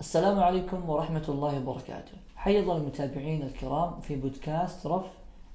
السلام 0.00 0.40
عليكم 0.40 0.90
ورحمة 0.90 1.24
الله 1.28 1.58
وبركاته. 1.58 2.12
الله 2.46 2.76
المتابعين 2.76 3.42
الكرام 3.42 4.00
في 4.00 4.16
بودكاست 4.16 4.86
رف 4.86 5.10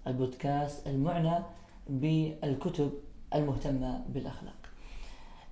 البودكاست 0.07 0.87
المعنى 0.87 1.43
بالكتب 1.89 2.91
المهتمة 3.35 4.05
بالأخلاق. 4.09 4.55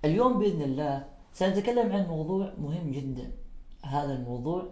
اليوم 0.06 0.40
بإذن 0.40 0.62
الله 0.62 1.06
سنتكلم 1.34 1.92
عن 1.92 2.08
موضوع 2.08 2.54
مهم 2.58 2.92
جدا. 2.92 3.32
هذا 3.84 4.14
الموضوع 4.14 4.64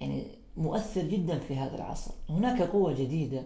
يعني 0.00 0.26
مؤثر 0.56 1.02
جدا 1.02 1.38
في 1.38 1.56
هذا 1.56 1.74
العصر. 1.74 2.14
هناك 2.30 2.62
قوة 2.62 2.92
جديدة 2.92 3.42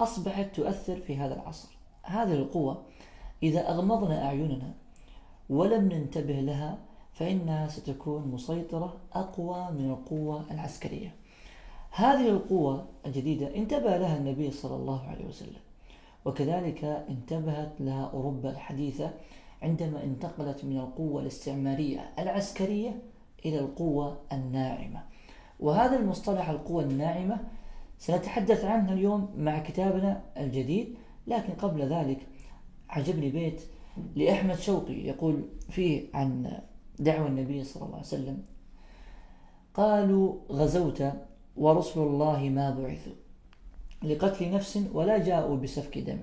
أصبحت 0.00 0.56
تؤثر 0.56 0.96
في 1.00 1.16
هذا 1.16 1.34
العصر. 1.34 1.68
هذه 2.02 2.34
القوة 2.34 2.82
إذا 3.42 3.70
أغمضنا 3.70 4.26
أعيننا 4.26 4.74
ولم 5.50 5.84
ننتبه 5.84 6.40
لها 6.40 6.87
فإنها 7.12 7.68
ستكون 7.68 8.28
مسيطرة 8.28 8.96
أقوى 9.12 9.70
من 9.70 9.90
القوة 9.90 10.44
العسكرية. 10.50 11.14
هذه 11.90 12.28
القوة 12.28 12.86
الجديدة 13.06 13.56
انتبه 13.56 13.96
لها 13.96 14.16
النبي 14.16 14.50
صلى 14.50 14.76
الله 14.76 15.08
عليه 15.08 15.24
وسلم 15.24 15.60
وكذلك 16.24 16.84
انتبهت 16.84 17.72
لها 17.80 18.04
أوروبا 18.04 18.50
الحديثة 18.50 19.10
عندما 19.62 20.04
انتقلت 20.04 20.64
من 20.64 20.76
القوة 20.78 21.22
الاستعمارية 21.22 22.10
العسكرية 22.18 23.02
إلى 23.44 23.58
القوة 23.58 24.18
الناعمة. 24.32 25.02
وهذا 25.60 25.96
المصطلح 25.96 26.48
القوة 26.48 26.82
الناعمة 26.82 27.38
سنتحدث 27.98 28.64
عنه 28.64 28.92
اليوم 28.92 29.28
مع 29.36 29.58
كتابنا 29.58 30.22
الجديد 30.36 30.94
لكن 31.26 31.52
قبل 31.52 31.82
ذلك 31.82 32.26
عجبني 32.88 33.30
بيت 33.30 33.60
لأحمد 34.16 34.58
شوقي 34.58 34.94
يقول 34.94 35.42
فيه 35.70 36.06
عن 36.14 36.60
دعوة 37.00 37.26
النبي 37.26 37.64
صلى 37.64 37.82
الله 37.82 37.96
عليه 37.96 38.06
وسلم. 38.06 38.42
قالوا 39.74 40.34
غزوت 40.50 41.02
ورسل 41.56 42.00
الله 42.00 42.48
ما 42.48 42.70
بعثوا 42.70 43.12
لقتل 44.02 44.50
نفس 44.50 44.78
ولا 44.92 45.18
جاءوا 45.18 45.56
بسفك 45.56 45.98
دم. 45.98 46.18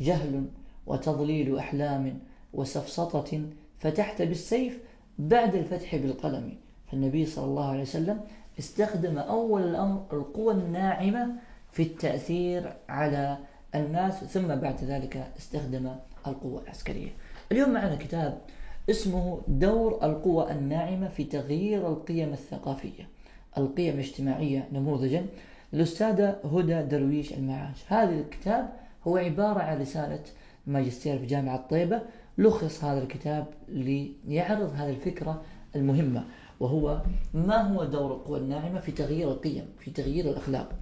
جهل 0.00 0.44
وتضليل 0.86 1.58
أحلام 1.58 2.18
وسفسطة 2.52 3.42
فتحت 3.78 4.22
بالسيف 4.22 4.78
بعد 5.18 5.54
الفتح 5.54 5.96
بالقلم. 5.96 6.56
فالنبي 6.90 7.26
صلى 7.26 7.44
الله 7.44 7.68
عليه 7.68 7.82
وسلم 7.82 8.20
استخدم 8.58 9.18
أول 9.18 9.62
الأمر 9.62 10.06
القوى 10.12 10.54
الناعمة 10.54 11.34
في 11.72 11.82
التأثير 11.82 12.76
على 12.88 13.38
الناس 13.74 14.24
ثم 14.24 14.46
بعد 14.46 14.84
ذلك 14.84 15.32
استخدم 15.38 15.96
القوة 16.26 16.62
العسكرية. 16.62 17.10
اليوم 17.52 17.70
معنا 17.70 17.96
كتاب 17.96 18.40
اسمه 18.90 19.40
دور 19.48 19.98
القوى 20.02 20.52
الناعمة 20.52 21.08
في 21.08 21.24
تغيير 21.24 21.88
القيم 21.88 22.32
الثقافية 22.32 23.08
القيم 23.58 23.94
الاجتماعية 23.94 24.68
نموذجا 24.72 25.26
الأستاذة 25.74 26.36
هدى 26.44 26.82
درويش 26.82 27.32
المعاش. 27.32 27.76
هذا 27.88 28.10
الكتاب 28.10 28.72
هو 29.06 29.16
عبارة 29.16 29.60
عن 29.60 29.80
رسالة 29.80 30.22
ماجستير 30.66 31.18
في 31.18 31.26
جامعة 31.26 31.66
طيبة 31.70 32.02
لخص 32.38 32.84
هذا 32.84 33.02
الكتاب 33.02 33.46
ليعرض 33.68 34.72
هذه 34.76 34.90
الفكرة 34.90 35.42
المهمة 35.76 36.24
وهو 36.60 37.02
ما 37.34 37.56
هو 37.56 37.84
دور 37.84 38.12
القوى 38.12 38.38
الناعمة 38.38 38.80
في 38.80 38.92
تغيير 38.92 39.30
القيم 39.30 39.66
في 39.78 39.90
تغيير 39.90 40.30
الأخلاق. 40.30 40.72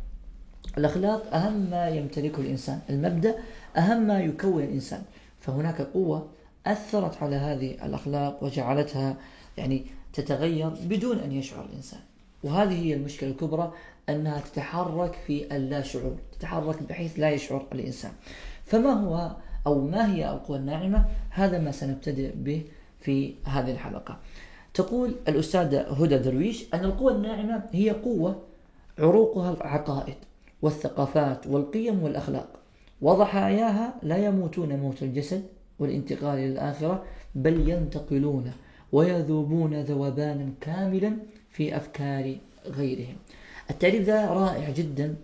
الأخلاق 0.78 1.34
أهم 1.34 1.70
ما 1.70 1.88
يمتلكه 1.88 2.40
الإنسان 2.40 2.80
المبدأ 2.90 3.34
أهم 3.76 4.02
ما 4.02 4.20
يكون 4.20 4.62
الإنسان 4.62 5.02
فهناك 5.40 5.80
قوة 5.82 6.28
أثرت 6.66 7.22
على 7.22 7.36
هذه 7.36 7.70
الأخلاق 7.70 8.44
وجعلتها 8.44 9.16
يعني 9.58 9.86
تتغير 10.12 10.68
بدون 10.68 11.18
أن 11.18 11.32
يشعر 11.32 11.64
الإنسان. 11.64 12.00
وهذه 12.44 12.86
هي 12.86 12.94
المشكلة 12.94 13.30
الكبرى 13.30 13.72
أنها 14.08 14.40
تتحرك 14.40 15.14
في 15.26 15.56
اللا 15.56 15.82
شعور 15.82 16.16
تتحرك 16.38 16.82
بحيث 16.82 17.18
لا 17.18 17.30
يشعر 17.30 17.66
الإنسان. 17.72 18.12
فما 18.64 18.92
هو 18.92 19.36
أو 19.66 19.86
ما 19.86 20.14
هي 20.14 20.30
القوى 20.30 20.58
الناعمة؟ 20.58 21.04
هذا 21.30 21.58
ما 21.58 21.70
سنبتدئ 21.70 22.32
به 22.36 22.64
في 23.00 23.34
هذه 23.44 23.70
الحلقة. 23.70 24.18
تقول 24.74 25.14
الأستاذة 25.28 25.80
هدى 25.80 26.18
درويش 26.18 26.74
أن 26.74 26.84
القوى 26.84 27.12
الناعمة 27.12 27.62
هي 27.72 27.90
قوة 27.90 28.42
عروقها 28.98 29.52
العقائد 29.52 30.14
والثقافات 30.62 31.46
والقيم 31.46 32.02
والأخلاق 32.02 32.48
وضحاياها 33.02 33.94
لا 34.02 34.26
يموتون 34.26 34.76
موت 34.76 35.02
الجسد 35.02 35.42
والانتقال 35.80 36.38
إلى 36.38 36.52
الآخرة 36.52 37.04
بل 37.34 37.68
ينتقلون 37.68 38.52
ويذوبون 38.92 39.80
ذوبانا 39.80 40.52
كاملا 40.60 41.16
في 41.50 41.76
أفكار 41.76 42.36
غيرهم. 42.66 43.16
التعريف 43.70 44.02
ذا 44.02 44.26
رائع 44.26 44.70
جدا. 44.70 45.14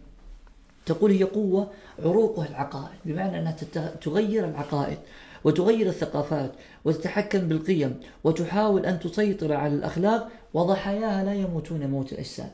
تقول 0.87 1.11
هي 1.11 1.25
قوة 1.25 1.71
عروقها 1.99 2.49
العقائد 2.49 2.99
بمعنى 3.05 3.39
أنها 3.39 3.57
تغير 4.01 4.45
العقائد 4.45 4.99
وتغير 5.45 5.87
الثقافات 5.87 6.53
وتتحكم 6.85 7.39
بالقيم 7.39 8.01
وتحاول 8.25 8.87
أن 8.87 9.01
تسيطر 9.01 9.53
على 9.53 9.75
الأخلاق 9.75 10.29
وضحاياها 10.55 11.25
لا 11.25 11.35
يموتون 11.35 11.87
موت 11.87 12.13
الأجساد 12.13 12.51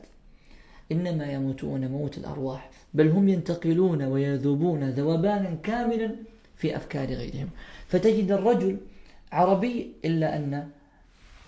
إنما 0.91 1.31
يموتون 1.31 1.87
موت 1.87 2.17
الأرواح. 2.17 2.69
بل 2.93 3.09
هم 3.09 3.29
ينتقلون 3.29 4.03
ويذوبون 4.03 4.89
ذوبانا 4.89 5.57
كاملا 5.63 6.15
في 6.57 6.75
أفكار 6.75 7.07
غيرهم. 7.07 7.49
فتجد 7.87 8.31
الرجل 8.31 8.77
عربي 9.31 9.91
إلا 10.05 10.37
أن 10.37 10.69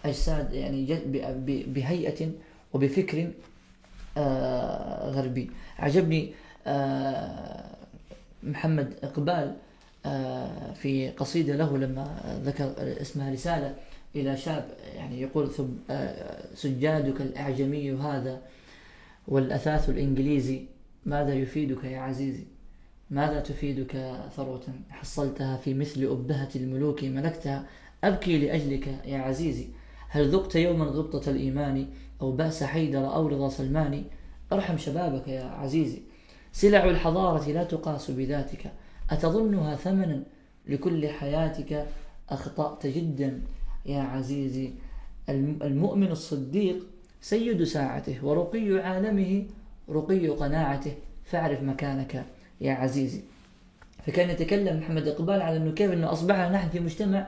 أجساد 0.06 0.54
يعني 0.54 1.00
بهيئة 1.68 2.32
وبفكر 2.74 3.32
آه، 4.18 5.10
غربي. 5.10 5.52
عجبني 5.80 6.34
آه، 6.68 7.76
محمد 8.44 8.94
إقبال 9.04 9.56
آه، 10.06 10.74
في 10.74 11.10
قصيدة 11.10 11.56
له 11.56 11.78
لما 11.78 12.40
ذكر 12.44 12.74
اسمها 13.02 13.32
رسالة 13.32 13.76
إلى 14.16 14.38
شاب 14.38 14.66
يعني 14.96 15.22
يقول 15.22 15.52
سجادك 16.56 17.22
الأعجمي 17.22 17.92
هذا 17.92 18.42
والأثاث 19.28 19.90
الإنجليزي 19.90 20.66
ماذا 21.06 21.34
يفيدك 21.34 21.84
يا 21.84 22.00
عزيزي؟ 22.00 22.44
ماذا 23.10 23.40
تفيدك 23.40 24.22
ثروة 24.36 24.64
حصلتها 24.90 25.58
في 25.58 25.74
مثل 25.74 26.04
أبهة 26.04 26.50
الملوك 26.56 27.04
ملكتها؟ 27.04 27.66
أبكي 28.04 28.38
لأجلك 28.38 28.88
يا 29.06 29.18
عزيزي 29.18 29.68
هل 30.10 30.30
ذقت 30.30 30.56
يوما 30.56 30.86
غبطة 30.86 31.30
الإيمان 31.32 31.88
أو 32.22 32.32
بأس 32.32 32.64
حيدر 32.64 33.14
أو 33.16 33.28
رضا 33.28 33.50
سلمان؟ 33.50 34.04
أرحم 34.54 34.78
شبابك 34.78 35.28
يا 35.28 35.44
عزيزي 35.44 36.02
سلع 36.52 36.86
الحضارة 36.86 37.52
لا 37.52 37.64
تقاس 37.64 38.12
بذاتك 38.12 38.72
أتظنها 39.10 39.76
ثمنا 39.76 40.24
لكل 40.68 41.08
حياتك؟ 41.08 41.88
أخطأت 42.30 42.88
جدا 42.88 43.42
يا 43.86 44.02
عزيزي 44.02 44.74
المؤمن 45.30 46.12
الصديق 46.12 46.86
سيد 47.22 47.64
ساعته 47.64 48.26
ورقي 48.26 48.80
عالمه 48.80 49.46
رقي 49.90 50.28
قناعته 50.28 50.94
فاعرف 51.24 51.62
مكانك. 51.62 52.26
يا 52.62 52.74
عزيزي. 52.74 53.22
فكان 54.08 54.30
يتكلم 54.30 54.80
محمد 54.80 55.08
إقبال 55.08 55.42
على 55.42 55.58
أنه 55.58 55.72
كيف 55.72 55.92
أنه 55.92 56.12
أصبحنا 56.12 56.50
نحن 56.50 56.70
في 56.70 56.80
مجتمع 56.80 57.28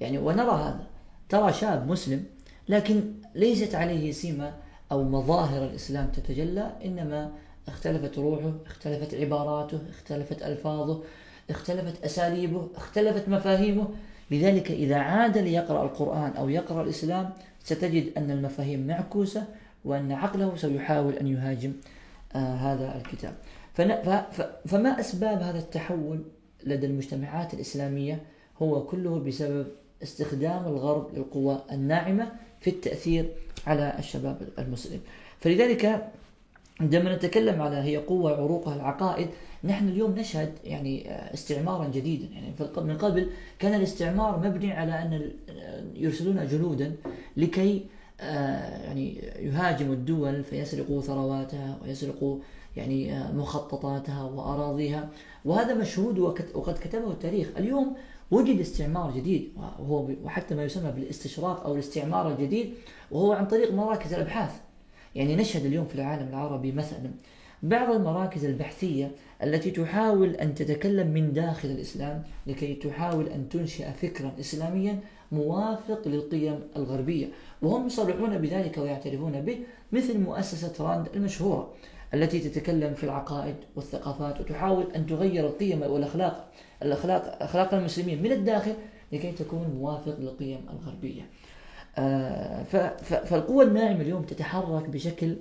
يعني 0.00 0.18
ونرى 0.18 0.50
هذا. 0.50 0.86
ترى 1.28 1.52
شاب 1.52 1.90
مسلم 1.90 2.24
لكن 2.68 3.02
ليست 3.34 3.74
عليه 3.74 4.12
سمة 4.12 4.52
أو 4.92 5.04
مظاهر 5.04 5.64
الإسلام 5.64 6.06
تتجلى 6.06 6.72
إنما 6.84 7.32
اختلفت 7.68 8.18
روحه 8.18 8.52
اختلفت 8.66 9.14
عباراته 9.14 9.78
اختلفت 9.90 10.42
ألفاظه 10.42 11.02
اختلفت 11.50 12.04
أساليبه 12.04 12.68
اختلفت 12.76 13.28
مفاهيمه. 13.28 13.88
لذلك 14.30 14.70
إذا 14.70 14.96
عاد 14.96 15.38
ليقرأ 15.38 15.82
القرآن 15.82 16.30
أو 16.36 16.48
يقرأ 16.48 16.82
الإسلام 16.82 17.30
ستجد 17.64 18.12
أن 18.16 18.30
المفاهيم 18.30 18.86
معكوسة 18.86 19.44
وأن 19.84 20.12
عقله 20.12 20.56
سيحاول 20.56 21.14
أن 21.14 21.26
يهاجم 21.26 21.72
آه 22.36 22.54
هذا 22.54 22.96
الكتاب. 22.96 23.34
فما 23.74 25.00
أسباب 25.00 25.42
هذا 25.42 25.58
التحول 25.58 26.24
لدى 26.66 26.86
المجتمعات 26.86 27.54
الإسلامية 27.54 28.22
هو 28.62 28.84
كله 28.84 29.18
بسبب 29.18 29.66
استخدام 30.02 30.66
الغرب 30.66 31.14
للقوى 31.14 31.62
الناعمة 31.72 32.32
في 32.60 32.70
التأثير 32.70 33.30
على 33.66 33.96
الشباب 33.98 34.48
المسلم. 34.58 35.00
فلذلك 35.40 36.10
عندما 36.80 37.16
نتكلم 37.16 37.62
على 37.62 37.76
هي 37.76 37.96
قوة 37.96 38.36
عروقها 38.36 38.76
العقائد 38.76 39.28
نحن 39.64 39.88
اليوم 39.88 40.14
نشهد 40.18 40.52
يعني 40.64 41.10
استعمارا 41.34 41.88
جديدا. 41.88 42.26
يعني 42.34 42.52
من 42.76 42.98
قبل 42.98 43.30
كان 43.58 43.74
الاستعمار 43.74 44.38
مبني 44.38 44.72
على 44.72 44.92
أن 44.92 45.30
يرسلون 45.94 46.46
جنودا 46.46 46.96
لكي 47.36 47.86
آه، 48.20 48.84
يعني 48.84 49.14
يهاجموا 49.38 49.94
الدول 49.94 50.44
فيسرقوا 50.44 51.00
ثرواتها 51.00 51.78
ويسرقوا 51.82 52.38
يعني 52.76 53.18
آه، 53.18 53.32
مخططاتها 53.32 54.22
وأراضيها. 54.22 55.08
وهذا 55.44 55.74
مشهود 55.74 56.18
وقد 56.54 56.78
كتبه 56.78 57.10
التاريخ. 57.10 57.48
اليوم 57.56 57.96
وجد 58.30 58.60
استعمار 58.60 59.10
جديد 59.16 59.52
وهو 59.56 60.10
وحتى 60.24 60.54
ما 60.54 60.64
يسمى 60.64 60.90
بالاستشراق 60.90 61.64
أو 61.64 61.74
الاستعمار 61.74 62.32
الجديد 62.32 62.74
وهو 63.10 63.32
عن 63.32 63.46
طريق 63.46 63.72
مراكز 63.72 64.14
الأبحاث. 64.14 64.52
يعني 65.14 65.36
نشهد 65.36 65.64
اليوم 65.64 65.86
في 65.86 65.94
العالم 65.94 66.28
العربي 66.28 66.72
مثلا 66.72 67.10
بعض 67.62 67.90
المراكز 67.90 68.44
البحثية 68.44 69.10
التي 69.42 69.70
تحاول 69.70 70.30
أن 70.30 70.54
تتكلم 70.54 71.08
من 71.08 71.32
داخل 71.32 71.68
الإسلام 71.68 72.22
لكي 72.46 72.74
تحاول 72.74 73.28
أن 73.28 73.48
تنشئ 73.48 73.92
فكرا 73.92 74.32
إسلاميا 74.40 75.00
موافق 75.32 76.08
للقيم 76.08 76.60
الغربية. 76.76 77.26
وهم 77.62 77.86
يصرحون 77.86 78.38
بذلك 78.38 78.78
ويعترفون 78.78 79.40
به 79.40 79.58
مثل 79.92 80.20
مؤسسة 80.20 80.84
راند 80.84 81.08
المشهورة. 81.16 81.72
التي 82.14 82.40
تتكلم 82.40 82.94
في 82.94 83.04
العقائد 83.04 83.54
والثقافات 83.76 84.40
وتحاول 84.40 84.86
أن 84.96 85.06
تغير 85.06 85.46
القيم 85.46 85.82
والأخلاق 85.82 86.50
الأخلاق 86.82 87.42
أخلاق 87.42 87.74
المسلمين 87.74 88.22
من 88.22 88.32
الداخل 88.32 88.74
لكي 89.12 89.32
تكون 89.32 89.76
موافق 89.80 90.18
للقيم 90.20 90.60
الغربية. 90.72 91.22
آه، 91.98 92.62
فالقوة 93.02 93.64
الناعمة 93.64 94.00
اليوم 94.00 94.22
تتحرك 94.22 94.88
بشكل 94.88 95.36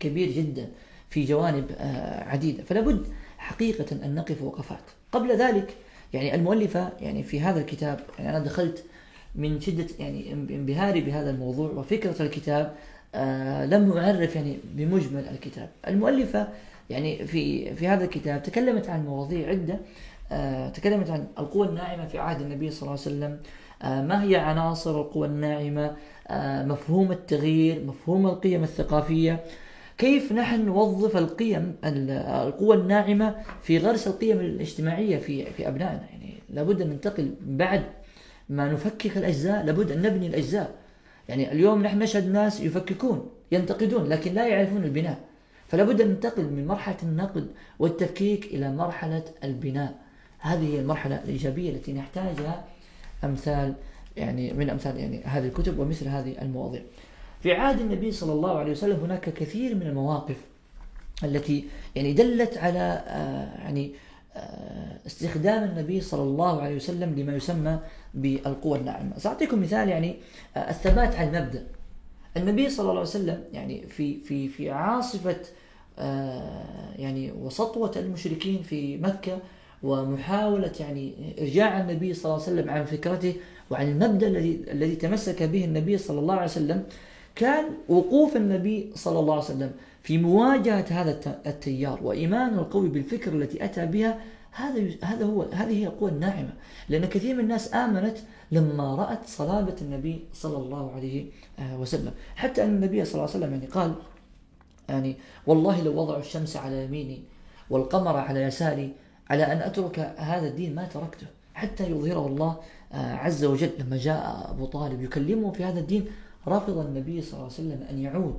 كبير 0.00 0.30
جدا 0.30 0.68
في 1.10 1.24
جوانب 1.24 1.64
آه، 1.78 2.24
عديدة. 2.24 2.62
فلا 2.64 2.80
بد 2.80 3.06
حقيقة 3.38 4.04
أن 4.04 4.14
نقف 4.14 4.42
وقفات. 4.42 4.84
قبل 5.12 5.36
ذلك 5.36 5.76
يعني 6.12 6.34
المؤلفة 6.34 6.92
يعني 7.00 7.22
في 7.22 7.40
هذا 7.40 7.60
الكتاب 7.60 8.00
يعني 8.18 8.30
أنا 8.36 8.44
دخلت 8.44 8.84
من 9.34 9.60
شدة 9.60 9.86
يعني 9.98 10.32
انبهاري 10.32 11.00
بهذا 11.00 11.30
الموضوع 11.30 11.70
وفكرة 11.70 12.22
الكتاب 12.22 12.74
لم 13.64 13.92
أعرف 13.92 14.36
يعني 14.36 14.58
بمجمل 14.74 15.28
الكتاب. 15.28 15.68
المؤلفة 15.88 16.48
يعني 16.90 17.26
في 17.26 17.74
في 17.74 17.88
هذا 17.88 18.04
الكتاب 18.04 18.42
تكلمت 18.42 18.88
عن 18.88 19.04
مواضيع 19.04 19.48
عدة. 19.48 19.78
آه 20.32 20.68
تكلمت 20.68 21.10
عن 21.10 21.26
القوى 21.38 21.68
الناعمة 21.68 22.06
في 22.06 22.18
عهد 22.18 22.40
النبي 22.40 22.70
صلى 22.70 22.80
الله 22.82 22.90
عليه 22.90 23.00
وسلم. 23.00 23.38
آه 23.82 24.02
ما 24.02 24.22
هي 24.22 24.36
عناصر 24.36 25.00
القوى 25.00 25.26
الناعمة؟ 25.26 25.96
آه 26.28 26.64
مفهوم 26.64 27.12
التغيير 27.12 27.84
مفهوم 27.84 28.26
القيم 28.26 28.62
الثقافية. 28.62 29.40
كيف 29.98 30.32
نحن 30.32 30.66
نوظف 30.66 31.16
القيم 31.16 31.76
القوى 31.84 32.76
الناعمة 32.76 33.34
في 33.62 33.78
غرس 33.78 34.06
القيم 34.06 34.40
الاجتماعية 34.40 35.18
في 35.18 35.44
في 35.44 35.68
أبنائنا؟ 35.68 36.04
يعني 36.12 36.34
لابد 36.50 36.80
أن 36.80 36.88
ننتقل 36.88 37.34
بعد 37.40 37.82
ما 38.48 38.72
نفكك 38.72 39.16
الأجزاء 39.16 39.64
لابد 39.64 39.90
أن 39.90 40.02
نبني 40.02 40.26
الأجزاء. 40.26 40.81
يعني 41.28 41.52
اليوم 41.52 41.82
نحن 41.82 41.98
نشهد 41.98 42.28
ناس 42.32 42.60
يفككون 42.60 43.30
ينتقدون 43.52 44.08
لكن 44.08 44.34
لا 44.34 44.46
يعرفون 44.46 44.84
البناء. 44.84 45.18
فلا 45.68 45.84
بد 45.84 46.00
أن 46.00 46.08
ننتقل 46.08 46.42
من 46.42 46.66
مرحلة 46.66 46.96
النقد 47.02 47.46
والتفكيك 47.78 48.44
إلى 48.44 48.72
مرحلة 48.72 49.24
البناء. 49.44 49.94
هذه 50.38 50.74
هي 50.74 50.80
المرحلة 50.80 51.22
الإيجابية 51.24 51.70
التي 51.70 51.92
نحتاجها 51.92 52.64
أمثال 53.24 53.74
يعني 54.16 54.52
من 54.52 54.70
أمثال 54.70 54.96
يعني 54.96 55.24
هذه 55.24 55.46
الكتب 55.46 55.78
ومثل 55.78 56.08
هذه 56.08 56.42
المواضيع. 56.42 56.82
في 57.42 57.52
عهد 57.52 57.80
النبي 57.80 58.12
صلى 58.12 58.32
الله 58.32 58.58
عليه 58.58 58.72
وسلم 58.72 59.00
هناك 59.00 59.20
كثير 59.20 59.74
من 59.74 59.82
المواقف 59.82 60.36
التي 61.24 61.64
يعني 61.94 62.12
دلت 62.12 62.58
على 62.58 63.04
آه، 63.06 63.62
يعني 63.64 63.92
استخدام 65.06 65.64
النبي 65.64 66.00
صلى 66.00 66.22
الله 66.22 66.62
عليه 66.62 66.76
وسلم 66.76 67.14
لما 67.18 67.36
يسمى 67.36 67.78
بالقوة 68.14 68.78
الناعمة. 68.78 69.18
سأعطيكم 69.18 69.62
مثال 69.62 69.88
يعني 69.88 70.16
آه، 70.56 70.70
الثبات 70.70 71.16
على 71.16 71.38
المبدأ. 71.38 71.66
النبي 72.36 72.68
صلى 72.68 72.80
الله 72.80 73.00
عليه 73.00 73.10
وسلم 73.10 73.44
يعني 73.52 73.86
في 73.86 74.20
في 74.20 74.48
في 74.48 74.70
عاصفة 74.70 75.36
يعني 76.96 77.32
وسطوة 77.32 77.92
المشركين 77.96 78.62
في 78.62 78.96
مكة 78.96 79.38
ومحاولة 79.82 80.72
يعني 80.80 81.34
إرجاع 81.40 81.80
النبي 81.80 82.14
صلى 82.14 82.24
الله 82.24 82.44
عليه 82.46 82.52
وسلم 82.52 82.70
عن 82.70 82.84
فكرته 82.84 83.34
وعن 83.70 83.88
المبدأ 83.88 84.28
الذي 84.28 84.60
الذي 84.70 84.96
تمسك 84.96 85.42
به 85.42 85.64
النبي 85.64 85.98
صلى 85.98 86.20
الله 86.20 86.34
عليه 86.34 86.44
وسلم 86.44 86.84
كان 87.34 87.64
وقوف 87.88 88.36
النبي 88.36 88.92
صلى 88.94 89.18
الله 89.18 89.34
عليه 89.34 89.44
وسلم 89.44 89.72
في 90.02 90.18
مواجهة 90.18 90.84
هذا 90.90 91.40
التيار 91.46 91.98
وإيمانه 92.02 92.60
القوي 92.60 92.88
بالفكر 92.88 93.32
التي 93.32 93.64
أتى 93.64 93.86
بها 93.86 94.18
هذا 94.52 94.82
هذا 95.02 95.24
هو 95.24 95.42
هذه 95.42 95.78
هي 95.78 95.86
القوة 95.86 96.08
الناعمة. 96.08 96.52
لأن 96.88 97.04
كثير 97.04 97.34
من 97.34 97.40
الناس 97.40 97.74
آمنت 97.74 98.18
لما 98.52 98.94
رأت 98.94 99.26
صلابة 99.26 99.74
النبي 99.82 100.24
صلى 100.32 100.56
الله 100.56 100.92
عليه 100.92 101.26
آه، 101.58 101.80
وسلم. 101.80 102.12
حتى 102.36 102.64
أن 102.64 102.68
النبي 102.68 103.04
صلى 103.04 103.14
الله 103.14 103.34
عليه 103.34 103.38
وسلم 103.38 103.52
يعني 103.52 103.66
قال 103.66 103.94
يعني 104.88 105.16
والله 105.46 105.82
لو 105.82 106.00
وضعوا 106.00 106.20
الشمس 106.20 106.56
على 106.56 106.84
يميني 106.84 107.22
والقمر 107.70 108.16
على 108.16 108.42
يساري 108.42 108.92
على 109.30 109.52
أن 109.52 109.58
أترك 109.58 109.98
هذا 110.16 110.48
الدين 110.48 110.74
ما 110.74 110.84
تركته. 110.84 111.26
حتى 111.54 111.90
يظهره 111.90 112.26
الله 112.26 112.56
آه، 112.92 113.14
عز 113.14 113.44
وجل 113.44 113.70
لما 113.78 113.96
جاء 113.96 114.50
أبو 114.50 114.66
طالب 114.66 115.02
يكلمه 115.02 115.52
في 115.52 115.64
هذا 115.64 115.80
الدين 115.80 116.06
رفض 116.48 116.78
النبي 116.78 117.22
صلى 117.22 117.32
الله 117.32 117.44
عليه 117.44 117.54
وسلم 117.54 117.86
أن 117.90 117.98
يعود 117.98 118.34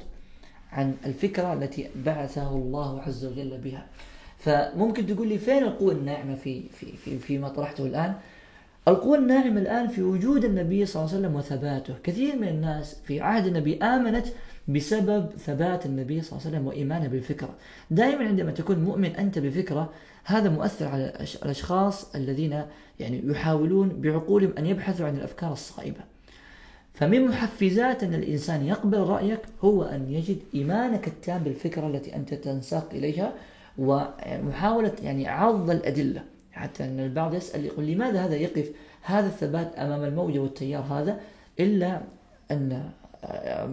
عن 0.72 0.96
الفكرة 1.06 1.54
التي 1.54 1.90
بعثه 2.06 2.50
الله 2.50 3.02
عز 3.02 3.26
وجل 3.26 3.58
بها. 3.58 3.86
فممكن 4.38 5.06
تقول 5.06 5.28
لي 5.28 5.38
فين 5.38 5.64
القوة 5.64 5.92
الناعمة 5.92 6.36
في 6.36 6.70
في 6.70 6.98
في 6.98 7.20
فيما 7.20 7.50
طرحته 7.50 7.86
الآن؟ 7.86 8.14
القوة 8.88 9.18
الناعمة 9.18 9.62
الآن 9.62 9.88
في 9.88 10.02
وجود 10.02 10.46
النبي 10.46 10.86
صلى 10.86 11.02
الله 11.04 11.16
عليه 11.16 11.28
وسلم 11.28 11.36
وثباته. 11.36 11.94
كثير 12.04 12.36
من 12.36 12.48
الناس 12.48 12.98
في 13.06 13.22
عهد 13.22 13.46
النبي 13.46 13.78
آمنت 13.78 14.26
بسبب 14.68 15.30
ثبات 15.38 15.86
النبي 15.86 16.22
صلى 16.22 16.32
الله 16.32 16.48
عليه 16.48 16.58
وسلم 16.58 16.68
وإيمانه 16.68 17.08
بالفكرة. 17.08 17.50
دائما 17.92 18.28
عندما 18.28 18.52
تكون 18.52 18.84
مؤمن 18.84 19.16
أنت 19.16 19.40
بفكرة 19.40 19.90
هذا 20.24 20.50
مؤثر 20.50 20.88
على 20.88 21.14
الأشخاص 21.44 22.16
الذين 22.16 22.64
يعني 23.00 23.22
يحاولون 23.26 23.90
بعقولهم 23.90 24.54
أن 24.58 24.66
يبحثوا 24.66 25.06
عن 25.06 25.16
الأفكار 25.16 25.52
الصائبة. 25.54 26.13
فمن 26.94 27.26
محفزات 27.26 28.04
أن 28.04 28.14
الإنسان 28.14 28.66
يقبل 28.66 28.98
رأيك 28.98 29.40
هو 29.64 29.84
أن 29.84 30.10
يجد 30.10 30.38
إيمانك 30.56 31.08
التام 31.08 31.44
بالفكرة 31.44 31.88
التي 31.88 32.16
أنت 32.16 32.34
تنساق 32.34 32.90
إليها 32.94 33.34
ومحاولة 33.78 34.94
يعني 35.04 35.28
عرض 35.28 35.70
الأدلة. 35.70 36.24
حتى 36.52 36.84
أن 36.84 37.00
البعض 37.00 37.34
يسأل 37.34 37.66
يقول 37.66 37.86
لماذا 37.86 38.26
هذا 38.26 38.36
يقف 38.36 38.72
هذا 39.02 39.28
الثبات 39.28 39.76
أمام 39.76 40.04
الموجة 40.04 40.40
والتيار 40.40 40.82
هذا؟ 40.82 41.20
إلا 41.60 42.02
أن 42.52 42.90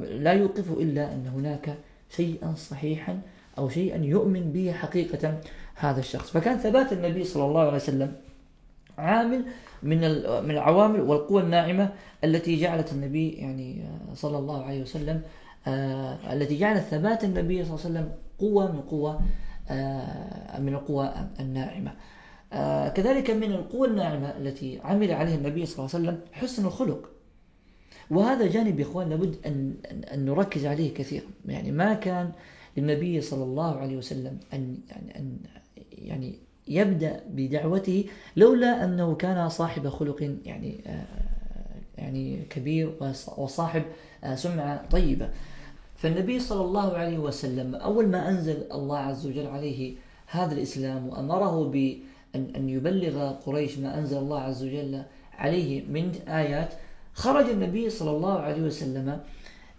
لا 0.02 0.32
يوقفه 0.32 0.82
إلا 0.82 1.14
أن 1.14 1.26
هناك 1.34 1.74
شيئا 2.16 2.54
صحيحا 2.54 3.20
أو 3.58 3.68
شيئا 3.68 4.04
يؤمن 4.04 4.52
به 4.52 4.72
حقيقة 4.72 5.40
هذا 5.74 6.00
الشخص. 6.00 6.30
فكان 6.30 6.58
ثبات 6.58 6.92
النبي 6.92 7.24
صلى 7.24 7.44
الله 7.44 7.60
عليه 7.60 7.76
وسلم 7.76 8.12
عامل 9.00 9.44
من 9.82 9.98
من 10.44 10.50
العوامل 10.50 11.00
والقوى 11.00 11.42
الناعمة 11.42 11.92
التي 12.24 12.56
جعلت 12.56 12.92
النبي 12.92 13.30
يعني 13.30 13.82
آه، 13.82 14.14
صلى 14.14 14.38
الله 14.38 14.64
عليه 14.64 14.82
وسلم 14.82 15.22
آه، 15.66 16.32
التي 16.32 16.58
جعلت 16.58 16.82
ثبات 16.82 17.24
النبي 17.24 17.64
صلى 17.64 17.74
الله 17.74 17.86
عليه 17.86 17.90
وسلم 17.90 18.12
قوة 18.38 18.72
من 18.72 18.80
قوة 18.80 19.20
آه، 19.68 20.60
من 20.60 20.74
القوى 20.74 21.12
الناعمة. 21.40 21.92
كذلك 22.94 23.30
من 23.30 23.52
القوى 23.52 23.88
الناعمة 23.88 24.28
التي 24.28 24.80
عمل 24.84 25.12
عليها 25.12 25.34
النبي 25.34 25.66
صلى 25.66 25.78
الله 25.78 25.96
عليه 25.96 26.08
وسلم 26.08 26.20
حسن 26.32 26.66
الخلق. 26.66 27.10
وهذا 28.10 28.46
جانب 28.46 28.80
يا 28.80 28.84
إخوان 28.84 29.08
لابد 29.08 29.36
ان 29.46 29.74
أن 30.14 30.24
نركز 30.24 30.66
عليه 30.66 30.94
كثيرا. 30.94 31.26
يعني 31.46 31.72
ما 31.72 31.94
كان 31.94 32.32
للنبي 32.76 33.20
صلى 33.20 33.44
الله 33.44 33.76
عليه 33.76 33.96
وسلم 33.96 34.38
ان 34.52 34.78
يعني 34.90 35.18
ان 35.18 35.38
يعني 35.92 36.38
يبدأ 36.68 37.20
بدعوته 37.30 38.04
لولا 38.36 38.84
أنه 38.84 39.14
كان 39.14 39.48
صاحب 39.48 39.88
خلق 39.88 40.36
يعني 40.44 40.80
آه، 40.86 41.04
يعني 41.98 42.42
كبير 42.50 42.92
وصاحب 43.36 43.82
آه، 44.24 44.34
سمعة 44.34 44.88
طيبة. 44.90 45.28
فالنبي 45.96 46.40
صلى 46.40 46.64
الله 46.64 46.92
عليه 46.92 47.18
وسلم 47.18 47.74
أول 47.74 48.08
ما 48.08 48.28
أنزل 48.28 48.64
الله 48.72 48.98
عز 48.98 49.26
وجل 49.26 49.46
عليه 49.46 49.94
هذا 50.26 50.54
الإسلام 50.54 51.08
وأمره 51.08 51.64
بأن 51.64 52.52
أن 52.56 52.68
يبلغ 52.68 53.32
قريش 53.32 53.78
ما 53.78 53.98
أنزل 53.98 54.18
الله 54.18 54.40
عز 54.40 54.64
وجل 54.64 55.02
عليه 55.38 55.82
من 55.86 56.12
آيات 56.28 56.74
خرج 57.14 57.48
النبي 57.48 57.90
صلى 57.90 58.10
الله 58.10 58.38
عليه 58.38 58.62
وسلم 58.62 59.20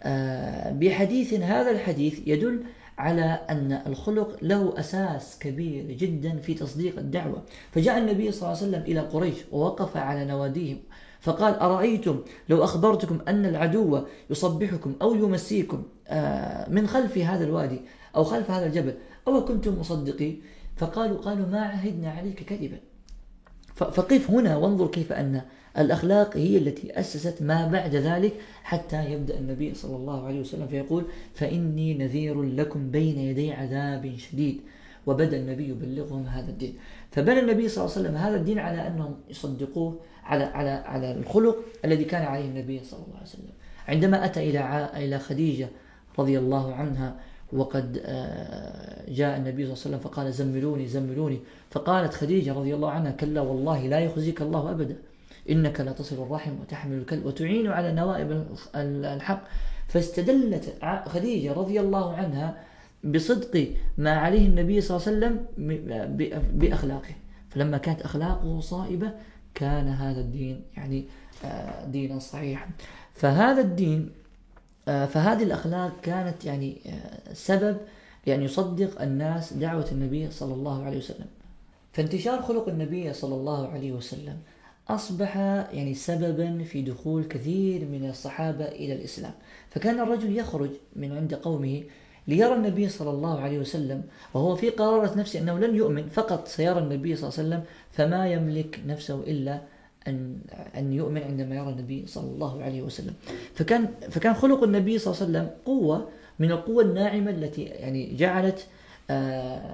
آه، 0.02 0.72
بحديث 0.72 1.34
هذا 1.34 1.72
الحديث 1.72 2.20
يدل 2.28 2.64
على 3.02 3.40
أن 3.50 3.82
الخلق 3.88 4.38
له 4.42 4.74
أساس 4.80 5.40
كبير 5.40 5.92
جدا 5.92 6.38
في 6.38 6.54
تصديق 6.54 6.98
الدعوة. 6.98 7.44
فجاء 7.72 7.98
النبي 7.98 8.32
صلى 8.32 8.42
الله 8.42 8.58
عليه 8.58 8.68
وسلم 8.68 8.84
إلى 8.92 9.00
قريش 9.00 9.38
ووقف 9.52 9.98
على 9.98 10.26
نواديهم 10.26 10.80
فقال 11.22 11.54
أرأيتم 11.54 12.20
لو 12.50 12.64
أخبرتكم 12.64 13.20
أن 13.28 13.46
العدو 13.46 14.00
يصبحكم 14.30 14.96
أو 15.02 15.16
يمسيكم 15.16 15.84
آه، 16.08 16.70
من 16.70 16.88
خلف 16.88 17.18
هذا 17.18 17.44
الوادي 17.44 17.82
أو 18.16 18.24
خلف 18.24 18.52
هذا 18.52 18.66
الجبل 18.66 18.94
أو 19.28 19.46
كنتم 19.46 19.80
مصدقين؟ 19.80 20.42
فقالوا 20.78 21.18
قالوا 21.18 21.48
ما 21.48 21.62
عهدنا 21.62 22.12
عليك 22.12 22.44
كذبا. 22.44 22.78
فقف 23.84 24.32
هنا 24.32 24.58
وانظر 24.58 24.88
كيف 24.88 25.14
أن 25.14 25.42
الأخلاق 25.78 26.38
هي 26.38 26.58
التي 26.58 27.00
أسست 27.00 27.42
ما 27.42 27.68
بعد 27.68 27.96
ذلك 27.96 28.34
حتى 28.64 29.12
يبدأ 29.12 29.40
النبي 29.40 29.74
صلى 29.74 29.96
الله 29.96 30.26
عليه 30.26 30.40
وسلم 30.40 30.68
فيقول 30.68 31.04
فإني 31.34 31.94
نذير 31.94 32.44
لكم 32.44 32.92
بين 32.92 33.20
يدي 33.20 33.54
عذاب 33.54 34.14
شديد. 34.18 34.62
وبدأ 35.08 35.38
النبي 35.38 35.70
يبلغهم 35.70 36.26
هذا 36.26 36.50
الدين. 36.50 36.74
فبنى 37.12 37.40
النبي 37.40 37.68
صلى 37.68 37.86
الله 37.86 37.98
عليه 37.98 38.08
وسلم 38.08 38.18
هذا 38.18 38.36
الدين 38.36 38.60
على 38.60 38.88
أنهم 38.88 39.16
يصدقوه 39.30 40.00
على 40.24 40.44
على 40.44 40.70
على 40.70 41.12
الخلق 41.12 41.58
الذي 41.86 42.04
كان 42.04 42.24
عليه 42.24 42.46
النبي 42.46 42.84
صلى 42.84 43.00
الله 43.00 43.16
عليه 43.16 43.28
وسلم. 43.28 43.52
عندما 43.88 44.26
أتى 44.26 44.50
إلى 44.50 44.90
إلى 44.98 45.20
خديجة 45.20 45.68
رضي 46.20 46.40
الله 46.40 46.74
عنها 46.74 47.16
وقد 47.54 48.02
آه، 48.06 49.12
جاء 49.12 49.38
النبي 49.38 49.66
صلى 49.66 49.74
الله 49.74 49.86
عليه 49.86 49.98
وسلم 49.98 50.00
فقال 50.00 50.34
زملوني 50.34 50.88
زملوني. 50.88 51.40
فقالت 51.70 52.14
خديجة 52.14 52.54
رضي 52.54 52.76
الله 52.76 52.92
عنها 52.92 53.12
كلا 53.12 53.42
والله 53.42 53.88
لا 53.88 54.00
يخزيك 54.00 54.42
الله 54.42 54.72
أبدا. 54.72 54.96
إنك 55.50 55.82
لا 55.82 55.92
تصل 55.92 56.24
الرحم 56.24 56.52
وتحمل 56.62 56.98
الكلب 56.98 57.26
وتعين 57.26 57.68
على 57.68 57.92
نوائب 57.92 58.46
الحق. 58.76 59.44
فاستدلت 59.88 60.74
خديجة 61.08 61.54
رضي 61.54 61.80
الله 61.80 62.14
عنها 62.14 62.58
بصدق 63.04 63.68
ما 63.98 64.12
عليه 64.12 64.48
النبي 64.48 64.82
صلى 64.82 64.98
الله 64.98 65.08
عليه 65.08 65.18
وسلم 65.18 65.46
بأخلاقه. 66.54 67.16
فلما 67.50 67.78
كانت 67.78 68.02
أخلاقه 68.02 68.60
صائبة 68.60 69.12
كان 69.54 69.88
هذا 69.88 70.22
الدين 70.22 70.62
يعني 70.78 71.06
آه، 71.46 71.86
دينا 71.86 72.20
صحيحا. 72.20 72.70
فهذا 73.14 73.62
الدين 73.62 74.10
فهذه 74.86 75.44
الأخلاق 75.44 75.92
كانت 76.02 76.46
يعني 76.46 76.78
آه، 76.86 77.34
سبب 77.34 77.78
لأن 78.28 78.42
يصدق 78.44 79.02
الناس 79.02 79.54
دعوة 79.54 79.88
النبي 79.92 80.32
صلى 80.32 80.54
الله 80.54 80.86
عليه 80.86 80.98
وسلم. 80.98 81.28
فانتشار 81.94 82.42
خلق 82.42 82.70
النبي 82.70 83.14
صلى 83.14 83.36
الله 83.36 83.68
عليه 83.68 83.92
وسلم 83.92 84.38
أصبح 84.90 85.38
يعني 85.74 85.94
سببا 85.94 86.64
في 86.64 86.82
دخول 86.82 87.24
كثير 87.24 87.86
من 87.86 88.10
الصحابة 88.10 88.66
إلى 88.66 88.94
الإسلام. 88.94 89.34
فكان 89.70 90.00
الرجل 90.00 90.38
يخرج 90.38 90.70
من 90.96 91.18
عند 91.18 91.34
قومه 91.34 91.84
ليرى 92.28 92.54
النبي 92.54 92.90
صلى 92.90 93.10
الله 93.10 93.40
عليه 93.40 93.60
وسلم 93.60 94.04
وهو 94.34 94.56
في 94.56 94.70
قرارة 94.70 95.18
نفسه 95.18 95.40
أنه 95.40 95.60
لن 95.60 95.76
يؤمن 95.76 96.10
فقط 96.10 96.48
سيرى 96.48 96.80
النبي 96.80 97.16
صلى 97.16 97.30
الله 97.30 97.40
عليه 97.40 97.48
وسلم 97.48 97.64
فما 97.92 98.28
يملك 98.28 98.80
نفسه 98.88 99.20
إلا 99.28 99.62
أن 100.08 100.38
أن 100.78 100.94
يؤمن 100.94 101.22
عندما 101.22 101.56
يرى 101.56 101.70
النبي 101.70 102.08
صلى 102.08 102.32
الله 102.32 102.64
عليه 102.64 102.82
وسلم. 102.82 103.14
فكان 103.56 103.90
فكان 104.10 104.34
خلق 104.34 104.64
النبي 104.64 104.98
صلى 104.98 105.14
الله 105.14 105.24
عليه 105.24 105.32
وسلم 105.32 105.58
قوة 105.66 106.10
من 106.40 106.52
القوة 106.52 106.84
الناعمة 106.84 107.32
التي 107.32 107.64
يعني 107.64 108.16
جعلت 108.16 108.68
آه، 109.10 109.74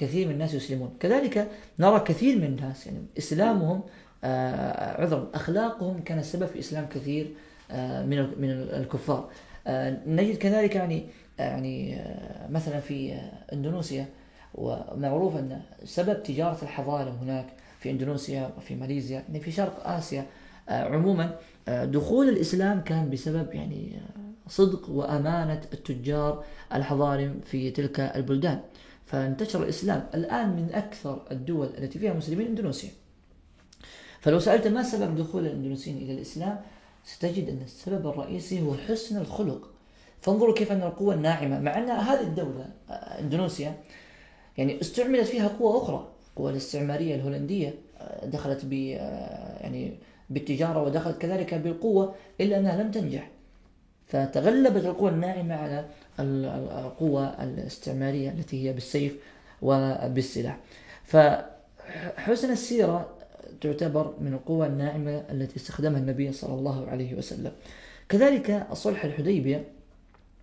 كثير 0.00 0.26
من 0.26 0.32
الناس 0.32 0.54
يسلمون. 0.54 0.90
كذلك 1.00 1.48
نرى 1.78 2.00
كثير 2.00 2.36
من 2.36 2.44
الناس 2.44 2.86
يعني 2.86 2.98
إسلامهم 3.18 3.82
آه، 4.24 5.02
عذرا 5.02 5.30
أخلاقهم 5.34 6.02
كان 6.04 6.18
السبب 6.18 6.46
في 6.46 6.58
إسلام 6.58 6.86
كثير 6.94 7.26
آه، 7.70 8.02
من 8.02 8.40
من 8.40 8.50
الكفار. 8.50 9.30
نجد 10.06 10.36
كذلك 10.36 10.74
يعني 10.74 11.06
يعني 11.38 12.02
مثلا 12.50 12.80
في 12.80 13.18
إندونيسيا 13.52 14.06
ومعروف 14.54 15.36
أن 15.36 15.60
سبب 15.84 16.22
تجارة 16.22 16.58
الحضارة 16.62 17.18
هناك 17.22 17.46
في 17.86 17.92
إندونيسيا 17.92 18.50
وفي 18.56 18.74
ماليزيا 18.74 19.24
يعني 19.28 19.40
في 19.40 19.50
شرق 19.50 19.86
آسيا. 19.88 20.26
آه، 20.68 20.84
عموما 20.84 21.38
آه، 21.68 21.84
دخول 21.84 22.28
الإسلام 22.28 22.80
كان 22.80 23.10
بسبب 23.10 23.54
يعني 23.54 23.96
آه، 23.96 24.48
صدق 24.50 24.90
وأمانة 24.90 25.60
التجار 25.72 26.44
الحضارم 26.74 27.40
في 27.44 27.70
تلك 27.70 28.00
البلدان. 28.00 28.60
فانتشر 29.06 29.62
الإسلام 29.62 30.06
الآن 30.14 30.48
من 30.48 30.70
أكثر 30.74 31.22
الدول 31.30 31.66
التي 31.78 31.98
فيها 31.98 32.12
مسلمين 32.12 32.46
إندونيسيا. 32.46 32.90
فلو 34.20 34.38
سألت 34.38 34.66
ما 34.66 34.82
سبب 34.82 35.16
دخول 35.16 35.46
الإندونيسيين 35.46 35.96
إلى 35.96 36.12
الإسلام 36.12 36.60
ستجد 37.04 37.48
أن 37.48 37.60
السبب 37.64 38.06
الرئيسي 38.06 38.62
هو 38.62 38.74
حسن 38.74 39.16
الخلق. 39.16 39.70
فانظروا 40.20 40.54
كيف 40.54 40.72
أن 40.72 40.82
القوة 40.82 41.14
الناعمه 41.14 41.60
مع 41.60 41.78
أن 41.78 41.90
هذه 41.90 42.20
الدولة 42.20 42.66
إندونيسيا 42.90 43.74
يعني 44.58 44.80
استعملت 44.80 45.26
فيها 45.26 45.48
قوة 45.48 45.82
أخرى. 45.82 46.15
القوى 46.36 46.50
الاستعمارية 46.50 47.14
الهولندية 47.14 47.74
آه، 47.98 48.26
دخلت 48.26 48.64
ب 48.64 48.72
آه، 48.72 49.62
يعني 49.62 49.92
بالتجارة 50.30 50.82
ودخلت 50.82 51.18
كذلك 51.18 51.54
بالقوة 51.54 52.14
إلا 52.40 52.58
أنها 52.58 52.82
لم 52.82 52.90
تنجح. 52.90 53.30
فتغلبت 54.06 54.84
القوى 54.84 55.10
الناعمة 55.10 55.54
على 55.54 55.84
القوة 56.20 57.42
الاستعمارية 57.44 58.30
التي 58.30 58.68
هي 58.68 58.72
بالسيف 58.72 59.16
وبالسلاح 59.62 60.58
فحسن 61.04 62.52
السيرة 62.52 63.10
تعتبر 63.60 64.14
من 64.20 64.32
القوى 64.32 64.66
الناعمة 64.66 65.24
التي 65.30 65.56
استخدمها 65.56 66.00
النبي 66.00 66.32
صلى 66.32 66.54
الله 66.54 66.88
عليه 66.88 67.14
وسلم. 67.14 67.52
كذلك 68.08 68.66
صلح 68.72 69.04
الحديبية 69.04 69.64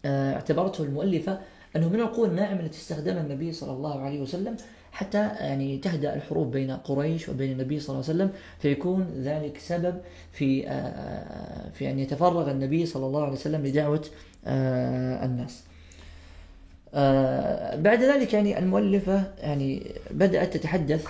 آه، 0.06 0.34
اعتبرته 0.34 0.84
المؤلفة 0.84 1.40
أنه 1.75 1.89
من 1.89 2.00
القوى 2.00 2.27
الناعمة 2.27 2.60
التي 2.60 2.77
استخدمها 2.77 3.22
النبي 3.22 3.53
صلى 3.53 3.72
الله 3.72 4.01
عليه 4.01 4.22
وسلم 4.22 4.58
حتى 4.94 5.18
يعني 5.18 5.77
تهدأ 5.77 6.15
الحروب 6.15 6.51
بين 6.51 6.72
قريش 6.72 7.30
وبين 7.30 7.51
النبي 7.51 7.80
صلى 7.80 7.96
الله 7.96 8.10
عليه 8.10 8.15
وسلم 8.15 8.32
فيكون 8.60 9.08
ذلك 9.22 9.58
سبب 9.58 9.98
في 10.32 10.68
آه، 10.68 11.70
في 11.70 11.92
أن 11.92 12.00
يتفرغ 12.00 12.51
النبي 12.51 12.86
صلى 12.86 13.06
الله 13.06 13.24
عليه 13.24 13.34
وسلم 13.34 13.65
لدعوة 13.65 14.06
آه، 14.46 15.25
الناس. 15.25 15.63
آه، 16.94 17.75
بعد 17.75 18.03
ذلك 18.03 18.34
يعني 18.34 18.60
المؤلفة 18.60 19.24
يعني 19.38 19.92
بدأت 20.12 20.58
تتحدث 20.58 21.08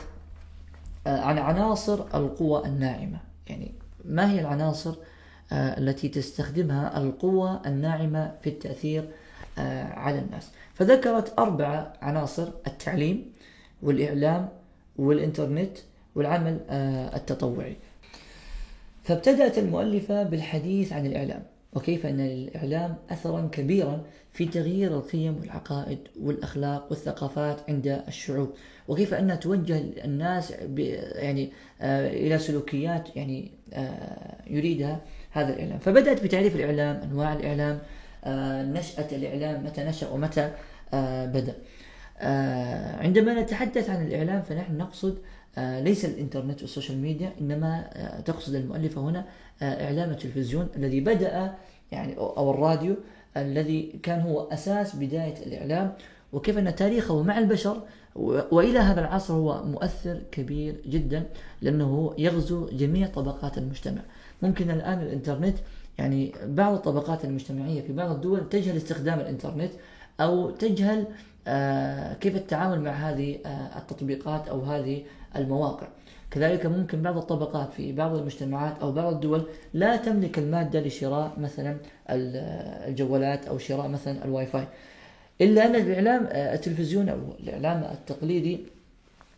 عن 1.06 1.38
عناصر 1.38 2.18
القوى 2.18 2.66
الناعمة 2.66 3.18
يعني 3.48 3.72
ما 4.06 4.32
هي 4.32 4.40
العناصر 4.42 4.96
التي 5.52 6.10
تستخدمها 6.10 6.98
القوى 6.98 7.60
الناعمة 7.66 8.32
في 8.42 8.50
التأثير 8.50 9.10
على 9.94 10.20
الناس. 10.20 10.50
فذكرت 10.74 11.40
أربع 11.40 11.94
عناصر 12.02 12.50
التعليم 12.68 13.32
والإعلام 13.84 14.50
والإنترنت 14.98 15.78
والعمل 16.16 16.60
آه، 16.70 17.16
التطوعي. 17.16 17.76
فابتدأت 19.04 19.58
المؤلفة 19.58 20.24
بالحديث 20.24 20.94
عن 20.94 21.06
الإعلام 21.06 21.44
وكيف 21.74 22.06
أن 22.06 22.18
للإعلام 22.18 22.96
أثرا 23.10 23.50
كبيرا 23.52 24.04
في 24.34 24.46
تغيير 24.46 24.98
القيم 24.98 25.38
والعقائد 25.40 25.98
والأخلاق 26.22 26.88
والثقافات 26.90 27.62
عند 27.70 28.04
الشعوب 28.08 28.50
وكيف 28.88 29.14
أنها 29.14 29.36
توجه 29.36 29.82
الناس 30.06 30.54
يعني 31.16 31.52
آه، 31.82 32.10
إلى 32.10 32.40
سلوكيات 32.40 33.16
يعني 33.16 33.52
آه، 33.74 34.38
يريدها 34.48 35.02
هذا 35.32 35.54
الإعلام. 35.54 35.80
فبدأت 35.80 36.24
بتعريف 36.24 36.56
الإعلام 36.56 36.96
أنواع 36.96 37.34
الإعلام 37.34 37.80
نشأة 38.74 39.08
الإعلام 39.12 39.64
متى 39.66 39.84
نشأ 39.84 40.10
ومتى 40.10 40.52
بدأ. 41.26 41.54
آه، 42.24 42.96
عندما 42.96 43.42
نتحدث 43.42 43.90
عن 43.90 44.08
الإعلام 44.08 44.42
فنحن 44.42 44.78
نقصد 44.78 45.18
آه، 45.58 45.82
ليس 45.82 46.06
الإنترنت 46.06 46.62
وال 46.62 46.71
social 46.71 46.98
media 46.98 47.34
إنما 47.42 47.90
آه، 47.94 48.20
تقصد 48.20 48.56
المؤلفة 48.56 49.02
هنا 49.02 49.26
إعلام 49.62 50.10
التلفزيون 50.10 50.68
الذي 50.76 51.00
بدأ 51.00 51.54
يعني 51.92 52.18
أو 52.18 52.52
الراديو 52.52 52.96
الذي 53.38 54.00
كان 54.04 54.22
هو 54.22 54.42
أساس 54.42 54.96
بداية 54.96 55.46
الإعلام 55.46 55.94
وكيف 56.34 56.58
أن 56.58 56.76
تاريخه 56.76 57.24
مع 57.24 57.38
البشر 57.38 57.82
وإلى 58.52 58.80
هذا 58.80 59.02
العصر 59.02 59.34
هو 59.34 59.64
مؤثر 59.64 60.22
كبير 60.32 60.82
جدا 60.86 61.24
لأنه 61.62 62.14
يغزو 62.18 62.70
جميع 62.70 63.08
طبقات 63.08 63.58
المجتمع. 63.58 64.02
ممكن 64.42 64.72
الآن 64.72 65.00
الإنترنت 65.00 65.58
يعني 65.98 66.32
بعض 66.46 66.74
الطبقات 66.74 67.26
المجتمعية 67.26 67.82
في 67.82 67.94
بعض 67.94 68.12
الدول 68.12 68.50
تجهل 68.50 68.78
استخدام 68.78 69.20
الإنترنت 69.20 69.72
أو 70.20 70.50
تجهل 70.50 71.06
آه، 71.48 72.14
كيف 72.14 72.36
التعامل 72.36 72.82
مع 72.82 72.92
هذه 72.92 73.40
آه، 73.46 73.78
التطبيقات 73.78 74.48
أو 74.48 74.62
هذه 74.62 75.04
المواقع. 75.36 75.88
كذلك 76.32 76.66
ممكن 76.66 77.02
بعض 77.02 77.18
الطبقات 77.18 77.74
في 77.74 77.92
بعض 77.92 78.16
المجتمعات 78.16 78.80
أو 78.82 78.92
بعض 78.92 79.14
الدول 79.14 79.44
لا 79.74 79.96
تملك 79.96 80.40
المادة 80.40 80.80
لشراء 80.80 81.34
مثلا 81.38 81.78
الجوالات 82.10 83.48
أو 83.48 83.58
شراء 83.58 83.88
مثلا 83.88 84.26
الواي 84.26 84.46
فاي 84.46 84.68
إلا 85.42 85.66
أن 85.66 85.76
الإعلام 85.76 86.28
آه، 86.32 86.54
التلفزيون 86.54 87.10
أو 87.10 87.18
الإعلام 87.40 87.84
التقليدي 87.84 88.60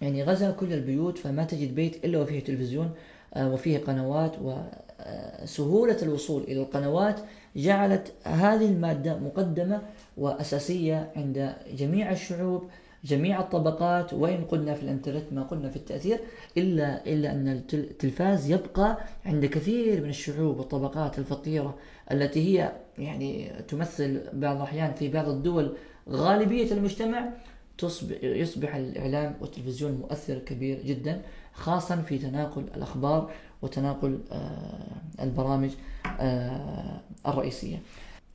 يعني 0.02 0.24
غزا 0.24 0.52
كل 0.52 0.74
البيوت 0.74 1.18
فما 1.18 1.44
تجد 1.44 1.76
بيت 1.76 2.06
إلا 2.06 2.20
وفيه 2.20 2.40
تلفزيون. 2.44 2.92
وفيه 3.38 3.78
قنوات 3.78 4.32
وسهولة 4.42 5.98
الوصول 6.02 6.44
إلى 6.44 6.62
القنوات 6.62 7.20
جعلت 7.56 8.14
هذه 8.24 8.66
المادة 8.66 9.18
مقدمة 9.20 9.82
وأساسية 10.18 11.12
عند 11.16 11.54
جميع 11.78 12.12
الشعوب 12.12 12.64
جميع 13.04 13.40
الطبقات 13.40 14.14
وإن 14.14 14.44
قلنا 14.44 14.74
في 14.74 14.84
الإنترنت 14.84 15.24
ما 15.34 15.44
قلنا 15.44 15.70
في 15.70 15.76
التأثير 15.76 16.20
إلا 16.58 17.06
إلا 17.06 17.32
أن 17.32 17.48
التلفاز 17.74 18.52
يبقى 18.52 18.98
عند 19.26 19.46
كثير 19.46 20.02
من 20.04 20.10
الشعوب 20.10 20.58
والطبقات 20.58 21.20
الفقيرة 21.20 21.78
التي 22.12 22.40
هي 22.60 22.72
يعني 22.98 23.52
تمثل 23.68 24.22
بعض 24.34 24.56
الأحيان 24.56 24.94
في 24.94 25.10
بعض 25.10 25.30
الدول 25.30 25.76
غالبية 26.10 26.72
المجتمع 26.72 27.30
تصبح 27.78 28.16
يصبح 28.24 28.76
الإعلام 28.76 29.36
والتلفزيون 29.42 29.92
مؤثر 29.92 30.38
كبير 30.40 30.82
جدا. 30.86 31.22
خاصة 31.56 32.02
في 32.02 32.18
تناقل 32.18 32.62
الأخبار 32.76 33.32
وتناقل 33.62 34.20
آه، 34.32 35.24
البرامج 35.24 35.72
آه، 36.20 37.00
الرئيسية. 37.28 37.82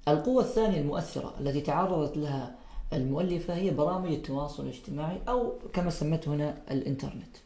القوة 0.09 0.43
الثانية 0.43 0.81
المؤثرة 0.81 1.35
التي 1.41 1.61
تعرضت 1.61 2.17
لها 2.17 2.55
المؤلفة 2.93 3.55
هي 3.55 3.71
برامج 3.71 4.13
التواصل 4.13 4.63
الاجتماعي 4.63 5.19
أو 5.29 5.53
كما 5.73 5.91
سمته 5.91 6.35
هنا 6.35 6.55
الإنترنت. 6.71 7.37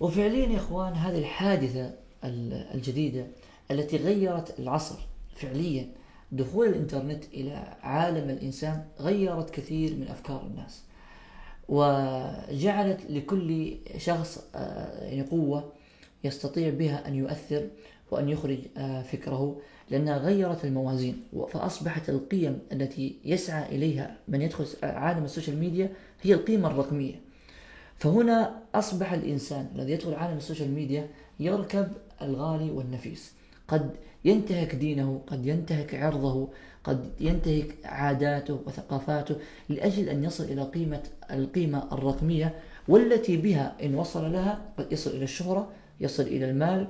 وفعليا 0.00 0.46
يا 0.46 0.56
إخوان 0.56 0.92
هذه 0.92 1.18
الحادثة 1.18 1.94
الجديدة 2.24 3.26
التي 3.70 3.96
غيرت 3.96 4.60
العصر 4.60 4.98
فعليا 5.36 5.86
دخول 6.32 6.68
الإنترنت 6.68 7.24
إلى 7.24 7.76
عالم 7.82 8.30
الإنسان 8.30 8.84
غيرت 9.00 9.50
كثير 9.50 9.96
من 9.96 10.08
أفكار 10.08 10.42
الناس. 10.46 10.82
وجعلت 11.68 13.00
لكل 13.10 13.74
شخص 13.98 14.44
آه، 14.54 15.04
يعني 15.04 15.22
قوة 15.22 15.72
يستطيع 16.24 16.70
بها 16.70 17.08
أن 17.08 17.14
يؤثر 17.14 17.68
وأن 18.10 18.28
يخرج 18.28 18.58
آه، 18.76 19.02
فكره 19.02 19.60
لأنها 19.90 20.18
غيرت 20.18 20.64
الموازين. 20.64 21.22
فأصبحت 21.52 22.08
القيم 22.08 22.58
التي 22.72 23.18
يسعى 23.24 23.76
إليها 23.76 24.16
من 24.28 24.42
يدخل 24.42 24.66
عالم 24.82 25.24
ال 25.24 25.29
social 25.29 25.58
media 25.58 25.92
هي 26.22 26.34
القيمة 26.34 26.70
الرقمية. 26.70 27.14
فهنا 27.98 28.62
أصبح 28.74 29.12
الإنسان 29.12 29.68
الذي 29.74 29.92
يدخل 29.92 30.14
عالم 30.14 30.36
ال 30.36 30.41
social 30.41 30.70
media 30.70 31.08
يركب 31.40 31.88
الغالي 32.22 32.70
والنفيس. 32.70 33.32
قد 33.68 33.90
ينتهك 34.24 34.74
دينه 34.74 35.20
قد 35.26 35.46
ينتهك 35.46 35.94
عرضه 35.94 36.48
قد 36.84 37.10
ينتهك 37.20 37.74
عاداته 37.84 38.58
وثقافاته 38.66 39.36
لأجل 39.68 40.08
أن 40.08 40.24
يصل 40.24 40.44
إلى 40.44 40.62
قيمة 40.62 41.02
القيمة 41.30 41.88
الرقمية 41.92 42.54
والتي 42.88 43.36
بها 43.36 43.76
إن 43.82 43.94
وصل 43.94 44.32
لها 44.32 44.60
قد 44.78 44.92
يصل 44.92 45.10
إلى 45.10 45.24
الشهرة 45.24 45.68
يصل 46.00 46.22
إلى 46.22 46.50
المال 46.50 46.88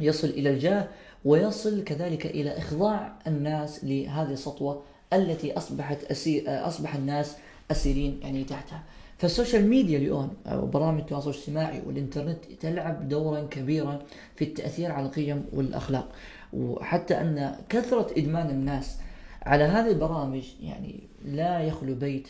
يصل 0.00 0.28
إلى 0.28 0.50
الجاه 0.50 0.88
ويصل 1.24 1.84
كذلك 1.84 2.26
إلى 2.26 2.58
إخضاع 2.58 3.18
الناس 3.26 3.84
لهذه 3.84 4.32
السطوة 4.32 4.82
التي 5.12 5.56
أصبحت 5.56 6.04
أسير 6.04 6.44
أصبح 6.46 6.94
الناس 6.94 7.36
أسيرين 7.70 8.20
يعني 8.22 8.44
تحتها. 8.44 8.82
فال 9.18 9.31
social 9.31 9.68
media 9.68 9.98
اليوم 9.98 10.34
أو 10.46 10.66
برامج 10.66 11.00
التواصل 11.00 11.30
الاجتماعي 11.30 11.82
والإنترنت 11.86 12.38
تلعب 12.60 13.08
دورا 13.08 13.40
كبيرا 13.40 14.02
في 14.36 14.44
التأثير 14.44 14.92
على 14.92 15.06
القيم 15.06 15.44
والأخلاق. 15.52 16.08
وحتى 16.52 17.20
أن 17.20 17.54
كثرة 17.68 18.10
إدمان 18.16 18.50
الناس 18.50 18.98
على 19.42 19.64
هذه 19.64 19.90
البرامج 19.90 20.44
يعني 20.62 21.00
لا 21.24 21.60
يخلو 21.60 21.94
بيت 21.94 22.28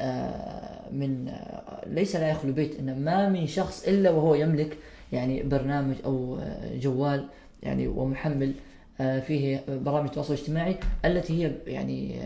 آه، 0.00 0.90
من 0.92 1.28
آه، 1.28 1.84
ليس 1.86 2.16
لا 2.16 2.30
يخلو 2.30 2.52
بيت 2.52 2.78
إن 2.78 3.04
ما 3.04 3.28
من 3.28 3.46
شخص 3.46 3.88
إلا 3.88 4.10
وهو 4.10 4.34
يملك 4.34 4.76
يعني 5.12 5.42
برنامج 5.42 5.94
أو 6.04 6.38
آه، 6.40 6.76
جوال 6.78 7.28
يعني 7.62 7.88
ومحمل 7.88 8.52
فيه 9.26 9.64
برامج 9.68 10.06
التواصل 10.06 10.34
الاجتماعي 10.34 10.76
التي 11.04 11.44
هي 11.44 11.52
يعني 11.66 12.20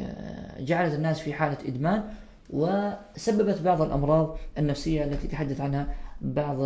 جعلت 0.61 0.95
الناس 0.95 1.21
في 1.21 1.33
حالة 1.33 1.59
إدمان 1.69 2.03
وسببت 2.51 3.61
بعض 3.61 3.83
الأمراض 3.83 4.39
النفسية 4.59 5.05
التي 5.05 5.29
تحدث 5.29 5.61
عنها 5.61 5.95
بعض 6.21 6.57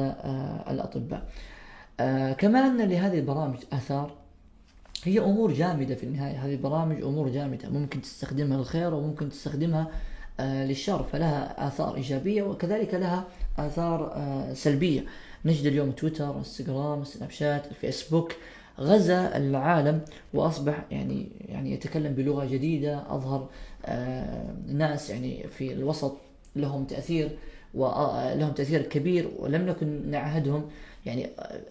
الأطباء. 0.71 1.23
كما 2.39 2.67
أن 2.67 2.81
لهذه 2.81 3.19
البرامج 3.19 3.59
آثار 3.73 4.15
هي 5.07 5.21
أمور 5.21 5.53
جامدة 5.53 5.95
في 5.95 6.05
النهاية. 6.05 6.47
هذه 6.47 6.53
البرامج 6.53 7.03
أمور 7.03 7.29
جامدة. 7.29 7.69
ممكن 7.69 8.03
تستخدمها 8.03 8.59
للخير 8.59 8.95
وممكن 8.95 9.29
تستخدمها 9.29 9.89
آه، 10.41 10.67
للشر. 10.67 11.03
فلها 11.03 11.69
آثار 11.69 11.95
إيجابية 11.95 12.43
وكذلك 12.43 12.95
لها 12.95 13.25
آثار 13.59 14.13
آه، 14.15 14.53
سلبية. 14.53 15.05
نجد 15.45 15.67
اليوم 15.67 15.91
تويتر 15.91 16.39
إنستغرام 16.39 17.05
سناب 17.05 17.31
شات 17.31 17.67
الفيسبوك. 17.67 18.33
غزا 18.81 19.37
العالم 19.37 20.01
وأصبح 20.35 20.85
يعني 20.91 21.29
يعني 21.49 21.73
يتكلم 21.73 22.13
بلغة 22.15 22.45
جديدة. 22.45 23.15
أظهر 23.15 23.49
آه، 23.85 24.55
ناس 24.69 25.11
يعني 25.11 25.47
في 25.49 25.73
الوسط 25.73 26.17
لهم 26.57 26.85
تأثير 26.85 27.39
ولهم 27.75 28.53
تأثير 28.53 28.83
كبير 28.83 29.31
ولم 29.39 29.67
نكن 29.67 30.11
نعهدهم. 30.11 30.69
يعني 31.07 31.27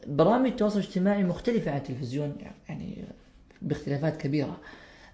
برامج 0.08 0.50
التواصل 0.50 0.80
الاجتماعي 0.80 1.24
مختلفة 1.24 1.72
عن 1.72 1.78
التلفزيون. 1.78 2.36
يعني 2.70 2.96
باختلافات 3.66 4.18
كبيرة. 4.18 4.58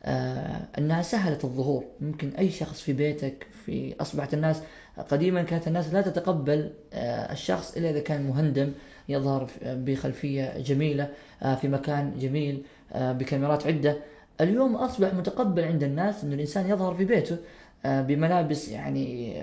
آه 0.03 0.61
أنها 0.77 1.01
سهلت 1.01 1.43
الظهور. 1.45 1.83
ممكن 2.01 2.29
أي 2.29 2.49
شخص 2.49 2.81
في 2.81 2.93
بيتك 2.93 3.47
في 3.65 3.95
أصبحت 4.01 4.33
الناس 4.33 4.61
قديما 5.09 5.43
كانت 5.43 5.67
الناس 5.67 5.93
لا 5.93 6.01
تتقبل 6.01 6.71
آه 6.93 7.31
الشخص 7.31 7.77
إلا 7.77 7.89
إذا 7.89 7.99
كان 7.99 8.27
مهندم 8.27 8.71
يظهر 9.09 9.47
بخلفية 9.65 10.59
جميلة 10.59 11.09
آه 11.43 11.55
في 11.55 11.67
مكان 11.67 12.13
جميل 12.19 12.63
بكاميرات 12.95 13.67
عدة. 13.67 13.97
اليوم 14.41 14.75
أصبح 14.75 15.13
متقبل 15.13 15.63
عند 15.63 15.83
الناس 15.83 16.23
ان 16.23 16.33
الإنسان 16.33 16.69
يظهر 16.69 16.95
في 16.95 17.05
بيته 17.05 17.37
بملابس 17.85 18.69
يعني 18.69 19.33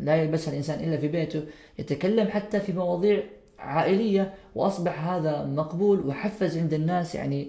لا 0.00 0.16
يلبسها 0.16 0.52
الإنسان 0.52 0.84
إلا 0.84 0.96
في 0.96 1.08
بيته. 1.08 1.42
يتكلم 1.78 2.28
حتى 2.28 2.60
في 2.60 2.72
مواضيع 2.72 3.22
عائلية 3.58 4.34
وأصبح 4.54 5.04
هذا 5.08 5.44
مقبول 5.44 6.06
وحفز 6.06 6.58
عند 6.58 6.74
الناس 6.74 7.14
يعني 7.14 7.48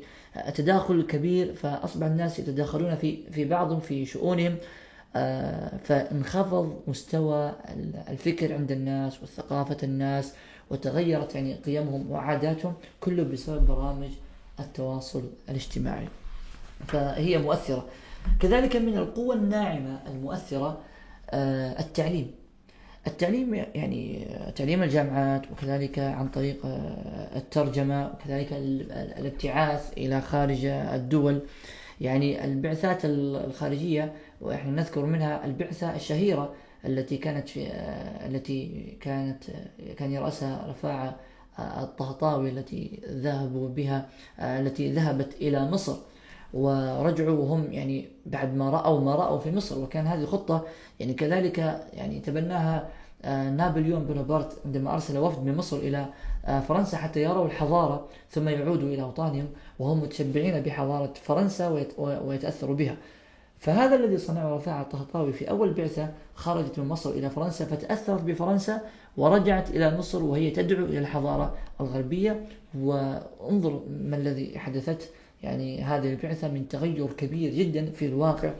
تداخل 0.55 1.01
كبير 1.01 1.53
فأصبح 1.53 2.05
الناس 2.05 2.39
يتداخلون 2.39 2.95
في 2.95 3.31
في 3.31 3.45
بعضهم 3.45 3.79
في 3.79 4.05
شؤونهم 4.05 4.55
آه، 5.15 5.77
فانخفض 5.83 6.81
مستوى 6.87 7.53
الفكر 8.09 8.53
عند 8.53 8.71
الناس 8.71 9.23
وثقافة 9.23 9.77
الناس 9.83 10.33
وتغيرت 10.69 11.35
يعني 11.35 11.53
قيمهم 11.53 12.11
وعاداتهم 12.11 12.73
كله 12.99 13.23
بسبب 13.23 13.65
برامج 13.67 14.09
التواصل 14.59 15.23
الاجتماعي. 15.49 16.07
فهي 16.87 17.37
مؤثرة. 17.37 17.85
كذلك 18.39 18.75
من 18.75 18.97
القوة 18.97 19.35
الناعمة 19.35 19.99
المؤثرة 20.07 20.77
آه، 21.29 21.79
التعليم. 21.79 22.31
التعليم 23.07 23.53
يعني 23.53 24.27
تعليم 24.55 24.83
الجامعات 24.83 25.51
وكذلك 25.51 25.99
عن 25.99 26.27
طريق 26.27 26.65
آه، 26.65 27.37
الترجمة 27.37 28.11
وكذلك 28.13 28.47
الابتعاث 28.51 29.93
إلى 29.97 30.21
خارج 30.21 30.65
الدول. 30.65 31.41
يعني 32.01 32.45
البعثات 32.45 33.01
الخارجية 33.05 34.13
ونحن 34.41 34.75
نذكر 34.75 35.05
منها 35.05 35.45
البعثة 35.45 35.95
الشهيرة 35.95 36.53
التي 36.85 37.17
كانت 37.17 37.49
في 37.49 37.67
آه، 37.67 38.27
التي 38.27 38.97
كانت 39.01 39.49
آه، 39.49 39.93
كان 39.93 40.11
يرأسها 40.11 40.67
رفاعة 40.69 41.15
الطهطاوي 41.59 42.49
التي 42.49 42.99
ذهبوا 43.09 43.69
بها 43.69 44.09
التي 44.39 44.91
ذهبت 44.91 45.33
إلى 45.41 45.71
مصر. 45.71 45.97
ورجعوا 46.53 47.37
وهم 47.39 47.71
يعني 47.71 48.07
بعد 48.25 48.55
ما 48.55 48.69
رأوا 48.69 48.99
ما 48.99 49.15
رأوا 49.15 49.39
في 49.39 49.51
مصر. 49.51 49.79
وكان 49.79 50.07
هذه 50.07 50.21
الخطة 50.21 50.65
يعني 50.99 51.13
كذلك 51.13 51.57
يعني 51.93 52.19
تبناها 52.19 52.89
آه، 53.23 53.49
نابليون 53.49 54.05
بونابرت 54.05 54.57
عندما 54.65 54.93
أرسل 54.93 55.17
وفد 55.17 55.43
من 55.43 55.57
مصر 55.57 55.77
إلى 55.77 56.05
آه، 56.45 56.59
فرنسا 56.59 56.97
حتى 56.97 57.23
يروا 57.23 57.45
الحضارة 57.45 58.07
ثم 58.29 58.47
يعودوا 58.47 58.89
إلى 58.89 59.01
أوطانهم 59.01 59.47
وهم 59.79 60.01
متشبعين 60.01 60.61
بحضارة 60.61 61.13
فرنسا 61.23 61.85
ويتأثروا 61.97 62.75
بها. 62.75 62.97
فهذا 63.59 63.95
الذي 63.95 64.17
صنعه 64.17 64.55
رفاعة 64.55 64.81
الطهطاوي 64.81 65.33
في 65.33 65.49
أول 65.49 65.73
بعثة 65.73 66.09
خرجت 66.35 66.79
من 66.79 66.87
مصر 66.87 67.09
إلى 67.09 67.29
فرنسا 67.29 67.65
فتأثرت 67.65 68.21
بفرنسا 68.21 68.81
ورجعت 69.17 69.69
إلى 69.69 69.97
مصر 69.97 70.23
وهي 70.23 70.51
تدعو 70.51 70.85
إلى 70.85 70.99
الحضارة 70.99 71.55
الغربية. 71.81 72.45
وانظر 72.75 73.81
ما 73.89 74.17
الذي 74.17 74.59
حدثت 74.59 75.09
يعني 75.43 75.81
هذه 75.83 76.09
البعثة 76.09 76.47
من 76.47 76.67
تغير 76.67 77.07
كبير 77.07 77.53
جدا 77.53 77.91
في 77.91 78.05
الواقع 78.05 78.53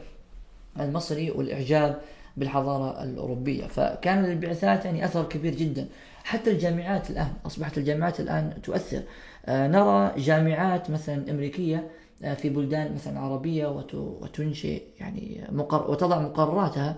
المصري 0.80 1.30
والإعجاب 1.30 2.00
بالحضارة 2.36 3.02
الأوروبية. 3.04 3.66
فكان 3.66 4.24
للبعثات 4.24 4.84
يعني 4.84 5.04
أثر 5.04 5.24
كبير 5.24 5.54
جدا. 5.54 5.86
حتى 6.24 6.50
الجامعات 6.50 7.10
الآن 7.10 7.32
أصبحت 7.46 7.78
الجامعات 7.78 8.20
الآن 8.20 8.52
تؤثر. 8.62 9.02
آه 9.46 9.66
نرى 9.68 10.12
جامعات 10.16 10.90
مثلا 10.90 11.30
أمريكية 11.30 11.88
آه 12.22 12.34
في 12.34 12.48
بلدان 12.48 12.94
مثلا 12.94 13.20
عربية 13.20 13.66
وتنشئ 13.94 14.82
يعني 15.00 15.40
مقر 15.52 15.90
وتضع 15.90 16.18
مقرراتها 16.18 16.96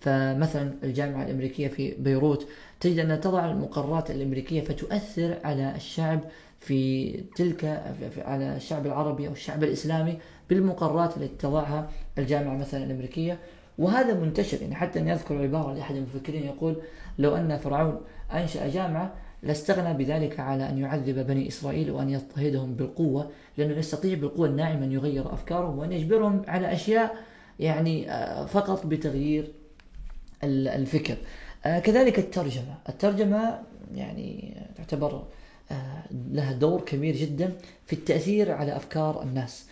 فمثلا 0.00 0.72
الجامعة 0.82 1.24
الأمريكية 1.24 1.68
في 1.68 1.94
بيروت 1.98 2.46
تجد 2.80 2.98
أنها 2.98 3.16
تضع 3.16 3.50
المقررات 3.50 4.10
الأمريكية 4.10 4.60
فتؤثر 4.60 5.38
على 5.44 5.72
الشعب 5.76 6.20
في 6.66 7.12
تلك 7.36 7.64
على 8.18 8.56
الشعب 8.56 8.86
العربي 8.86 9.28
أو 9.28 9.32
الشعب 9.32 9.64
الإسلامي 9.64 10.18
بالمقررات 10.50 11.16
التي 11.16 11.36
تضعها 11.38 11.90
الجامعة 12.18 12.56
مثلا 12.56 12.84
الأمريكية. 12.84 13.38
وهذا 13.78 14.14
منتشر 14.14 14.62
يعني 14.62 14.74
حتى 14.74 14.98
أن 14.98 15.08
يذكر 15.08 15.42
عبارة 15.42 15.74
لأحد 15.74 15.96
المفكرين 15.96 16.42
يقول 16.46 16.76
لو 17.18 17.36
أن 17.36 17.58
فرعون 17.58 18.00
أنشأ 18.32 18.68
جامعة 18.68 19.14
لاستغنى 19.42 19.94
بذلك 19.94 20.40
على 20.40 20.68
أن 20.68 20.78
يعذب 20.78 21.26
بني 21.26 21.48
إسرائيل 21.48 21.90
وأن 21.90 22.10
يضطهدهم 22.10 22.74
بالقوة 22.74 23.30
لأنه 23.56 23.76
يستطيع 23.76 24.14
بالقوة 24.14 24.46
الناعمة 24.46 24.84
أن 24.84 24.92
يغير 24.92 25.32
أفكارهم 25.32 25.78
وأن 25.78 25.92
يجبرهم 25.92 26.42
على 26.48 26.72
أشياء 26.72 27.16
يعني 27.60 28.10
آه، 28.10 28.46
فقط 28.46 28.86
بتغيير 28.86 29.52
الفكر. 30.44 31.16
آه، 31.66 31.78
كذلك 31.78 32.18
الترجمة. 32.18 32.74
الترجمة 32.88 33.58
يعني 33.94 34.56
تعتبر 34.76 35.22
لها 36.30 36.52
دور 36.52 36.80
كبير 36.80 37.16
جدا 37.16 37.52
في 37.86 37.92
التأثير 37.92 38.52
على 38.52 38.76
أفكار 38.76 39.22
الناس 39.22 39.66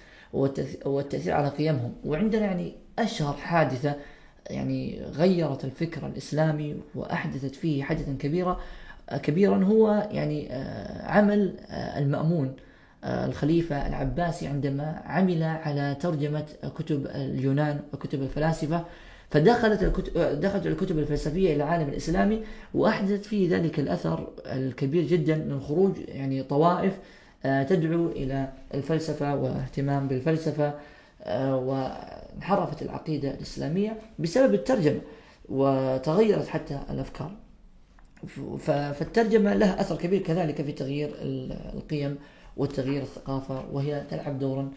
والتأثير 0.85 1.35
على 1.35 1.49
قيمهم. 1.49 1.93
وعندنا 2.05 2.45
يعني 2.45 2.75
أشهر 2.99 3.35
حادثة 3.35 3.95
يعني 4.51 5.01
غيرت 5.05 5.65
الفكر 5.65 6.07
الإسلامي 6.07 6.77
وأحدثت 6.95 7.55
فيه 7.55 7.83
حدثا 7.83 8.17
كبيرا 8.19 8.61
كبيرا 9.23 9.65
هو 9.65 10.09
يعني 10.11 10.49
عمل 11.03 11.55
المأمون 11.71 12.57
الخليفة 13.05 13.87
العباسي 13.87 14.47
عندما 14.47 15.03
عمل 15.05 15.43
على 15.43 15.97
ترجمة 16.01 16.47
كتب 16.79 17.07
اليونان 17.07 17.81
وكتب 17.93 18.23
الفلاسفة. 18.23 18.85
فدخلت 19.31 19.83
الكتب 19.83 20.41
دخلت 20.41 20.67
الكتب 20.67 20.99
الفلسفية 20.99 21.47
إلى 21.47 21.57
العالم 21.57 21.89
الاسلامي 21.89 22.43
واحدث 22.75 23.29
في 23.29 23.49
ذلك 23.49 23.81
الأثر 23.81 24.29
الكبير 24.47 25.03
جدا 25.03 25.37
من 25.37 25.61
خروج 25.61 25.93
يعني 26.09 26.43
طوائف 26.43 26.99
آه، 27.45 27.63
تدعو 27.63 28.09
إلى 28.09 28.53
الفلسفة 28.75 29.37
واهتمام 29.37 30.09
بالفلسفة 30.09 30.75
آه، 31.23 31.57
وانحرفت 31.57 32.83
العقيدة 32.83 33.31
الإسلامية 33.31 33.97
بسبب 34.19 34.55
الترجمة 34.55 35.01
وتغيرت 35.49 36.49
حتى 36.49 36.81
الأفكار. 36.91 37.31
فالترجمة 38.59 39.55
لها 39.55 39.81
أثر 39.81 39.97
كبير 39.97 40.23
كذلك 40.23 40.63
في 40.63 40.73
تغيير 40.73 41.15
القيم 41.75 42.17
وتغيير 42.57 43.03
الثقافة 43.03 43.65
وهي 43.73 44.03
تلعب 44.11 44.39
دورا 44.39 44.71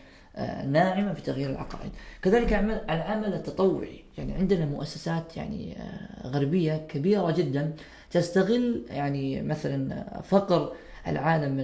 ناعمة 0.66 1.14
في 1.14 1.22
تغيير 1.22 1.50
العقائد. 1.50 1.92
كذلك 2.22 2.54
العمل 2.90 3.34
التطوعي. 3.34 4.08
يعني 4.18 4.34
عندنا 4.34 4.66
مؤسسات 4.66 5.38
يعني 5.38 5.78
آه، 5.78 6.28
غربية 6.28 6.78
كبيرة 6.78 7.32
جدا 7.32 7.74
تستغل 8.12 8.86
يعني 8.90 9.42
مثلا 9.42 10.04
فقر 10.22 10.74
العالم 11.08 11.60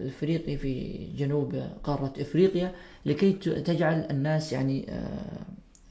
الإفريقي 0.00 0.56
في 0.56 1.04
جنوب 1.16 1.62
قارة 1.84 2.12
إفريقيا 2.20 2.72
لكي 3.06 3.32
تجعل 3.42 4.06
الناس 4.10 4.52
يعني 4.52 4.86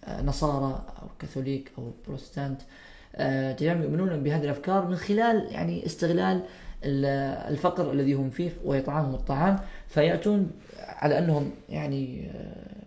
آه، 0.07 0.21
نصارى 0.21 0.85
أو 1.01 1.07
كاثوليك 1.19 1.71
أو 1.77 1.91
بروتستانت 2.07 2.61
يؤمنون 3.83 4.23
بهذه 4.23 4.43
الأفكار 4.43 4.87
من 4.87 4.95
خلال 4.95 5.47
يعني 5.51 5.85
استغلال 5.85 6.41
الفقر 6.83 7.91
الذي 7.91 8.13
هم 8.13 8.29
فيه 8.29 8.51
ويطعمهم 8.65 9.13
الطعام 9.13 9.59
فيأتون 9.87 10.51
على 10.79 11.19
أنهم 11.19 11.51
يعني 11.69 12.31
آه، 12.35 12.83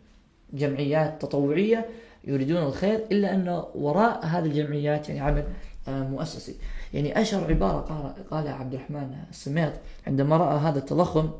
جمعيات 0.52 1.22
تطوعية 1.22 1.86
يريدون 2.24 2.62
الخير 2.62 3.00
إلا 3.12 3.34
أن 3.34 3.62
وراء 3.74 4.26
هذه 4.26 4.44
الجمعيات 4.44 5.08
يعني 5.08 5.20
عمل 5.20 5.44
آه، 5.88 6.02
مؤسسي. 6.02 6.54
يعني 6.94 7.20
أشهر 7.20 7.50
عبارة 7.50 7.80
قال 7.80 8.28
قالها 8.30 8.52
عبد 8.52 8.74
الرحمن 8.74 9.14
السميط 9.30 9.72
عندما 10.06 10.36
رأى 10.36 10.58
هذا 10.58 10.78
التضخم 10.78 11.30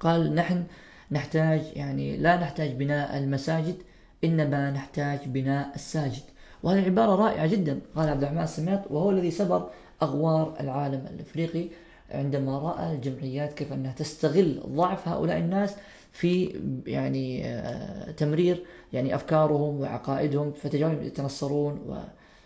قال 0.00 0.34
نحن 0.34 0.64
نحتاج 1.10 1.62
يعني 1.76 2.16
لا 2.16 2.36
نحتاج 2.36 2.72
بناء 2.72 3.18
المساجد 3.18 3.76
إنما 4.24 4.70
نحتاج 4.70 5.18
بناء 5.26 5.74
الساجد. 5.74 6.22
وهذه 6.62 6.84
عبارة 6.84 7.14
رائعة 7.14 7.46
جدا 7.46 7.80
قال 7.96 8.08
عبد 8.08 8.22
الرحمن 8.22 8.42
السميط 8.42 8.80
وهو 8.90 9.10
الذي 9.10 9.30
سبر 9.30 9.70
أغوار 10.02 10.56
العالم 10.60 11.06
الإفريقي 11.14 11.68
عندما 12.10 12.58
رأى 12.58 12.92
الجمعيات 12.92 13.52
كيف 13.52 13.72
أنها 13.72 13.92
تستغل 13.92 14.62
ضعف 14.66 15.08
هؤلاء 15.08 15.38
الناس 15.38 15.76
في 16.12 16.60
يعني 16.86 17.46
آه، 17.46 18.10
تمرير 18.10 18.64
يعني 18.92 19.14
أفكارهم 19.14 19.80
وعقائدهم 19.80 20.52
فتجعلهم 20.52 21.02
يتنصرون 21.02 22.02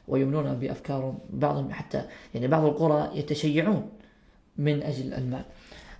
ويؤمنون 0.09 0.55
بأفكارهم 0.55 1.19
بعضهم 1.31 1.73
حتى 1.73 2.05
يعني 2.35 2.49
بعض 2.49 2.65
القرى 2.65 3.11
يتشيعون 3.15 3.89
من 4.59 4.83
أجل 4.83 5.15
المال. 5.15 5.45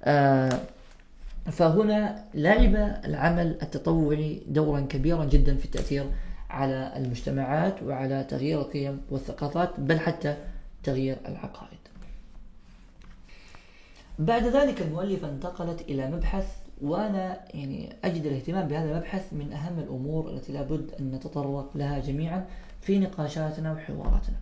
آه، 0.05 0.61
فهنا 1.51 2.25
لعب 2.35 2.75
العمل 3.05 3.59
التطوعي 3.63 4.43
دورا 4.49 4.81
كبيرا 4.81 5.25
جدا 5.25 5.57
في 5.57 5.65
التأثير 5.65 6.05
على 6.51 6.93
المجتمعات 6.97 7.83
وعلى 7.83 8.25
تغيير 8.25 8.61
القيم 8.61 9.01
والثقافات 9.11 9.81
بل 9.81 9.99
حتى 9.99 10.37
تغيير 10.83 11.17
العقائد. 11.29 11.79
بعد 14.19 14.45
ذلك 14.45 14.83
المؤلفة 14.83 15.31
انتقلت 15.31 15.81
إلى 15.81 16.11
مبحث 16.11 16.57
وأنا 16.83 17.41
يعني 17.55 17.97
أجد 18.05 18.27
الاهتمام 18.27 18.69
بهذا 18.69 18.91
المبحث 18.93 19.33
من 19.33 19.53
أهم 19.53 19.79
الأمور 19.79 20.31
التي 20.31 20.53
لابد 20.53 20.91
أن 21.01 21.11
نتطرق 21.11 21.77
لها 21.77 21.99
جميعا 21.99 22.47
في 22.81 22.99
نقاشاتنا 22.99 23.73
وحواراتنا. 23.73 24.37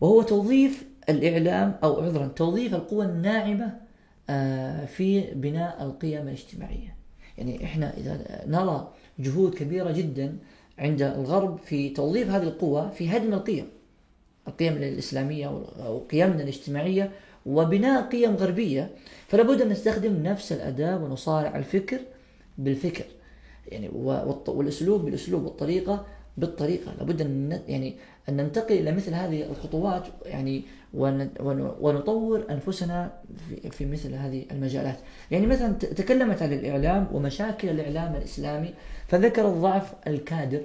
وهو 0.00 0.22
توظيف 0.22 0.84
الإعلام 1.08 1.76
أو 1.84 2.00
عذرا 2.00 2.26
توظيف 2.26 2.74
القوى 2.74 3.04
الناعمة 3.04 3.80
آه، 4.30 4.84
في 4.84 5.20
بناء 5.20 5.84
القيم 5.84 6.22
الاجتماعية. 6.22 6.94
يعني 7.38 7.64
إحنا 7.64 7.96
إذا 7.96 8.44
نرى 8.46 8.92
جهود 9.18 9.54
كبيرة 9.54 9.90
جدا 9.90 10.38
عند 10.78 11.02
الغرب 11.02 11.58
في 11.58 11.90
توظيف 11.90 12.30
هذه 12.30 12.42
القوى 12.42 12.90
في 12.90 13.16
هدم 13.16 13.32
القيم. 13.32 13.66
القيم 14.48 14.72
الإسلامية 14.72 15.46
أو 15.86 15.98
قيمنا 15.98 16.42
الاجتماعية 16.42 17.10
وبناء 17.46 18.08
قيم 18.08 18.34
غربية 18.34 18.90
فلا 19.28 19.42
بد 19.42 19.62
أن 19.62 19.68
نستخدم 19.68 20.22
نفس 20.22 20.52
الأداة 20.52 21.04
ونصارع 21.04 21.56
الفكر 21.56 21.98
بالفكر. 22.58 23.04
يعني 23.68 23.88
والأسلوب 24.46 25.04
بالأسلوب 25.04 25.44
والطريقة 25.44 26.06
بالطريقة. 26.36 26.94
لابد 26.98 27.20
أن 27.20 27.60
يعني 27.68 27.94
أن 28.28 28.36
ننتقل 28.36 28.74
إلى 28.74 28.92
مثل 28.92 29.14
هذه 29.14 29.50
الخطوات 29.50 30.02
يعني 30.26 30.62
ونطور 31.80 32.46
أنفسنا 32.50 33.12
في, 33.70 33.86
مثل 33.86 34.14
هذه 34.14 34.44
المجالات. 34.50 34.98
يعني 35.30 35.46
مثلا 35.46 35.72
تكلمت 35.72 36.42
عن 36.42 36.52
الإعلام 36.52 37.08
ومشاكل 37.12 37.68
الإعلام 37.68 38.14
الإسلامي 38.14 38.74
فذكر 39.08 39.48
الضعف 39.48 39.94
الكادر. 40.06 40.62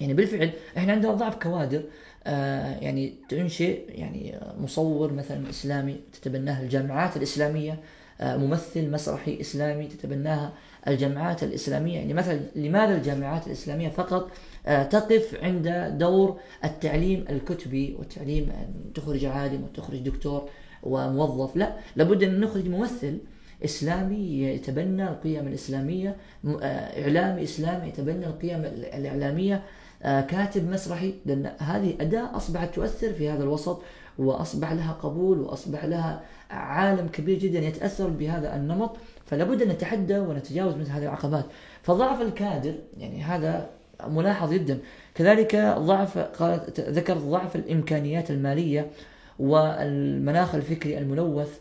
يعني 0.00 0.14
بالفعل 0.14 0.50
إحنا 0.76 0.92
عندنا 0.92 1.12
ضعف 1.12 1.36
كوادر 1.36 1.82
يعني 2.26 3.14
تنشئ 3.28 3.84
يعني 3.88 4.38
مصور 4.60 5.12
مثلا 5.12 5.50
إسلامي 5.50 6.00
تتبناه 6.12 6.62
الجامعات 6.62 7.16
الإسلامية 7.16 7.78
آه، 8.20 8.36
ممثل 8.36 8.90
مسرحي 8.90 9.40
إسلامي 9.40 9.86
تتبناها 9.86 10.52
الجامعات 10.88 11.42
الإسلامية. 11.42 11.98
يعني 11.98 12.14
مثلا 12.14 12.40
لماذا 12.56 12.96
الجامعات 12.96 13.46
الإسلامية 13.46 13.88
فقط 13.88 14.30
آه، 14.66 14.82
تقف 14.82 15.38
عند 15.42 15.94
دور 15.98 16.38
التعليم 16.64 17.24
الكتبي 17.30 17.96
والتعليم 17.98 18.52
تخرج 18.94 19.24
عالم 19.24 19.62
وتخرج 19.64 19.98
دكتور 19.98 20.48
وموظف؟ 20.82 21.56
لا 21.56 21.76
لابد 21.96 22.22
أن 22.22 22.40
نخرج 22.40 22.68
ممثل 22.68 23.18
إسلامي 23.64 24.42
يتبنى 24.42 25.08
القيم 25.08 25.48
الإسلامية 25.48 26.16
إعلامي 26.62 27.42
إسلامي 27.42 27.88
يتبنى 27.88 28.26
القيم 28.26 28.64
الإعلامية 28.64 29.54
آه، 29.54 29.62
كاتب 30.02 30.70
مسرحي 30.70 31.14
لأن 31.26 31.52
هذه 31.58 31.94
أداة 32.00 32.36
أصبحت 32.36 32.74
تؤثر 32.74 33.12
في 33.12 33.30
هذا 33.30 33.42
الوسط 33.42 33.82
وأصبح 34.18 34.72
لها 34.72 34.92
قبول 34.92 35.40
وأصبح 35.40 35.84
لها 35.84 36.22
عالم 36.50 37.08
كبير 37.08 37.38
جدا 37.38 37.58
يتأثر 37.58 38.08
بهذا 38.08 38.56
النمط 38.56 38.96
فلا 39.26 39.44
بد 39.44 39.62
أن 39.62 39.68
نتحدى 39.68 40.18
ونتجاوز 40.18 40.74
مثل 40.74 40.90
هذه 40.90 41.02
العقبات. 41.02 41.44
فضعف 41.82 42.20
الكادر 42.20 42.74
يعني 42.98 43.22
هذا 43.22 43.70
ملاحظ 44.06 44.52
جدا. 44.52 44.78
كذلك 45.14 45.56
ضعف 45.78 46.18
قالت 46.18 46.80
ذكر 46.80 47.18
ضعف 47.18 47.56
الإمكانيات 47.56 48.30
المالية 48.30 48.90
والمناخ 49.38 50.54
الفكري 50.54 50.98
الملوث 50.98 51.58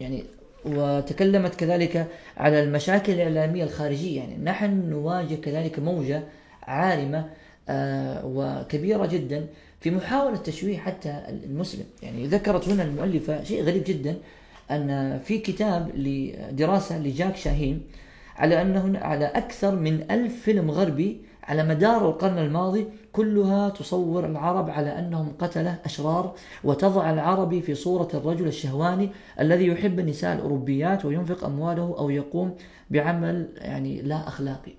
يعني 0.00 0.24
وتكلمت 0.64 1.54
كذلك 1.54 2.06
على 2.36 2.62
المشاكل 2.62 3.12
الإعلامية 3.12 3.64
الخارجية. 3.64 4.20
يعني 4.20 4.36
نحن 4.36 4.90
نواجه 4.90 5.34
كذلك 5.34 5.78
موجة 5.78 6.22
عارمة 6.62 7.28
آه، 7.68 8.22
وكبيرة 8.24 9.06
جدا 9.06 9.46
في 9.80 9.90
محاولة 9.90 10.36
تشويه 10.36 10.78
حتى 10.78 11.22
المسلم. 11.28 11.84
يعني 12.02 12.26
ذكرت 12.26 12.68
هنا 12.68 12.82
المؤلفة 12.82 13.44
شيء 13.44 13.62
غريب 13.62 13.84
جدا 13.86 14.16
أن 14.70 15.18
في 15.24 15.38
كتاب 15.38 15.90
لدراسة 15.94 16.98
لجاك 16.98 17.36
شاهين 17.36 17.82
على 18.36 18.62
أنه 18.62 18.98
على 18.98 19.24
أكثر 19.24 19.74
من 19.74 20.10
ألف 20.10 20.42
فيلم 20.42 20.70
غربي 20.70 21.20
على 21.44 21.64
مدار 21.64 22.08
القرن 22.08 22.38
الماضي 22.38 22.86
كلها 23.12 23.68
تصور 23.68 24.26
العرب 24.26 24.70
على 24.70 24.98
أنهم 24.98 25.32
قتلة 25.38 25.78
أشرار 25.84 26.34
وتضع 26.64 27.10
العربي 27.10 27.62
في 27.62 27.74
صورة 27.74 28.08
الرجل 28.14 28.46
الشهواني 28.46 29.08
الذي 29.40 29.66
يحب 29.66 29.98
النساء 30.00 30.36
الأوروبيات 30.36 31.04
وينفق 31.04 31.44
أمواله 31.44 31.94
أو 31.98 32.10
يقوم 32.10 32.56
بعمل 32.90 33.48
يعني 33.56 34.02
لا 34.02 34.28
أخلاقي. 34.28 34.72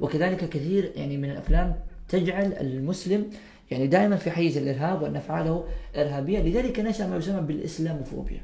وكذلك 0.00 0.48
كثير 0.48 0.92
يعني 0.96 1.16
من 1.16 1.30
الأفلام 1.30 1.76
تجعل 2.08 2.52
المسلم 2.52 3.30
يعني 3.70 3.86
دائما 3.86 4.16
في 4.16 4.30
حيز 4.30 4.56
الإرهاب 4.56 5.02
وأن 5.02 5.16
أفعاله 5.16 5.64
إرهابية. 5.96 6.38
لذلك 6.38 6.80
نشأ 6.80 7.06
ما 7.06 7.16
يسمى 7.16 7.40
بالإسلاموفوبيا. 7.40 8.42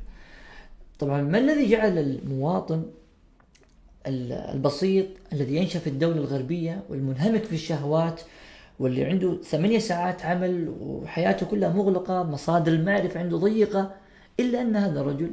طبعا 0.99 1.23
ما 1.23 1.39
الذي 1.39 1.71
جعل 1.71 1.99
المواطن 1.99 2.83
البسيط 4.07 5.07
الذي 5.33 5.57
ينشأ 5.57 5.79
في 5.79 5.87
الدولة 5.87 6.17
الغربية 6.17 6.83
والمنهمك 6.89 7.45
في 7.45 7.53
الشهوات 7.53 8.21
واللي 8.79 9.05
عنده 9.05 9.43
ثمانية 9.43 9.79
ساعات 9.79 10.25
عمل 10.25 10.75
وحياته 10.81 11.47
كلها 11.47 11.73
مغلقة 11.73 12.23
مصادر 12.23 12.73
المعرفة 12.73 13.21
عنده 13.21 13.37
ضيقة 13.37 13.95
إلا 14.41 14.63
أن 14.63 14.77
هذا 14.77 15.01
الرجل 15.01 15.31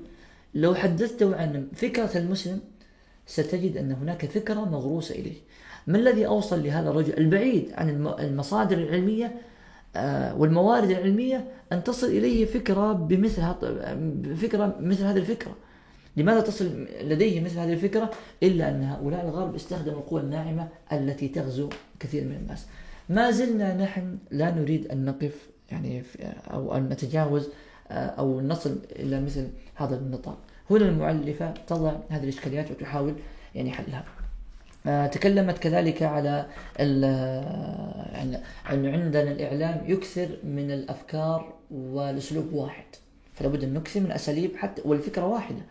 لو 0.56 0.76
حدثته 0.76 1.36
عن 1.36 1.68
فكرة 1.76 2.18
المسلم 2.18 2.60
ستجد 3.26 3.78
أن 3.78 3.92
هناك 3.92 4.26
فكرة 4.26 4.60
مغروسة 4.60 5.16
إليه. 5.16 5.38
ما 5.90 5.98
الذي 5.98 6.28
أوصل 6.28 6.64
لهذا 6.64 6.90
الرجل؟ 6.90 7.18
البعيد 7.18 7.72
عن 7.74 7.90
المصادر 8.20 8.78
العلمية 8.78 9.36
آه، 9.96 10.36
والموارد 10.36 10.90
العلمية 10.90 11.46
أن 11.72 11.84
تصل 11.84 12.08
إليه 12.08 12.46
فكرة 12.46 12.94
بمثل 12.94 13.42
فكرة 14.36 14.76
مثل 14.80 15.04
هذه 15.04 15.18
الفكرة. 15.18 15.56
لماذا 16.18 16.42
تصل 16.42 16.88
لديه 17.02 17.42
مثل 17.42 17.60
هذه 17.60 17.74
الفكرة؟ 17.74 18.12
إلا 18.44 18.70
أن 18.70 18.84
هؤلاء 18.84 19.26
الغرب 19.26 19.56
استخدموا 19.56 20.00
القوى 20.00 20.22
الناعمة 20.22 20.68
التي 20.94 21.28
تغزو 21.28 21.70
كثير 22.00 22.24
من 22.24 22.36
الناس. 22.36 22.66
ما 23.10 23.32
زلنا 23.32 23.78
نحن 23.78 24.18
لا 24.32 24.52
نريد 24.52 24.88
أن 24.88 25.06
نقف 25.06 25.50
يعني 25.72 26.04
أو 26.54 26.78
أن 26.78 26.90
نتجاوز 26.90 27.50
آه، 27.92 27.94
أو 27.94 28.42
نصل 28.42 28.80
إلى 28.92 29.22
مثل 29.22 29.48
هذا 29.76 29.96
النطاق. 29.96 30.38
هنا 30.70 30.86
المؤلفة 30.86 31.52
تضع 31.52 31.94
هذه 32.10 32.24
الإشكاليات 32.24 32.72
وتحاول 32.72 33.14
يعني 33.56 33.72
حلها. 33.72 34.19
تكلمت 34.86 35.58
كذلك 35.58 36.04
على 36.04 36.46
يعني 38.14 38.38
أن 38.72 38.86
عندنا 38.86 39.32
الإعلام 39.32 39.84
يكثر 39.88 40.30
من 40.44 40.72
الأفكار 40.72 41.54
والأسلوب 41.72 42.54
واحد. 42.54 42.86
فلا 43.34 43.48
بد 43.48 43.64
أن 43.64 43.74
نكثر 43.74 44.00
من 44.00 44.12
أساليب 44.12 44.56
حتى 44.56 44.82
والفكرة 44.86 45.26
واحدة. 45.26 45.62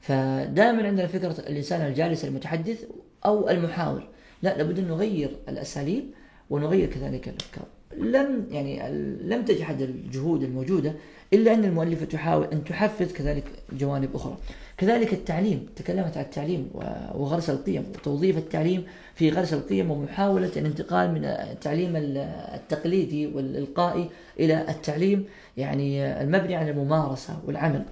فدائما 0.00 0.86
عندنا 0.86 1.06
فكرة 1.06 1.36
الإنسان 1.38 1.86
الجالس 1.86 2.24
المتحدث 2.24 2.84
أو 3.24 3.48
المحاور. 3.50 4.08
لا 4.42 4.56
لابد 4.56 4.78
أن 4.78 4.88
نغير 4.88 5.36
الأساليب 5.48 6.04
ونغير 6.50 6.88
كذلك 6.88 7.28
الأفكار. 7.28 7.66
لم 7.96 8.46
يعني 8.50 8.90
لم 9.22 9.44
تجحد 9.44 9.82
الجهود 9.82 10.42
الموجودة 10.42 10.94
إلا 11.34 11.54
أن 11.54 11.64
المؤلفة 11.64 12.04
تحاول 12.04 12.46
أن 12.52 12.64
تحفز 12.64 13.12
كذلك 13.12 13.44
جوانب 13.72 14.14
أخرى. 14.14 14.36
كذلك 14.76 15.12
التعليم 15.12 15.66
تكلمت 15.76 16.16
عن 16.16 16.24
التعليم 16.24 16.70
وغرس 17.14 17.50
القيم 17.50 17.84
وتوظيف 17.94 18.38
التعليم 18.38 18.84
في 19.14 19.30
غرس 19.30 19.52
القيم 19.52 19.90
ومحاولة 19.90 20.50
الانتقال 20.56 21.12
من 21.14 21.24
التعليم 21.24 21.92
التقليدي 21.96 23.26
والإلقائي 23.26 24.10
إلى 24.40 24.64
التعليم 24.68 25.24
يعني 25.56 26.22
المبني 26.22 26.56
على 26.56 26.70
الممارسة 26.70 27.38
والعمل. 27.46 27.84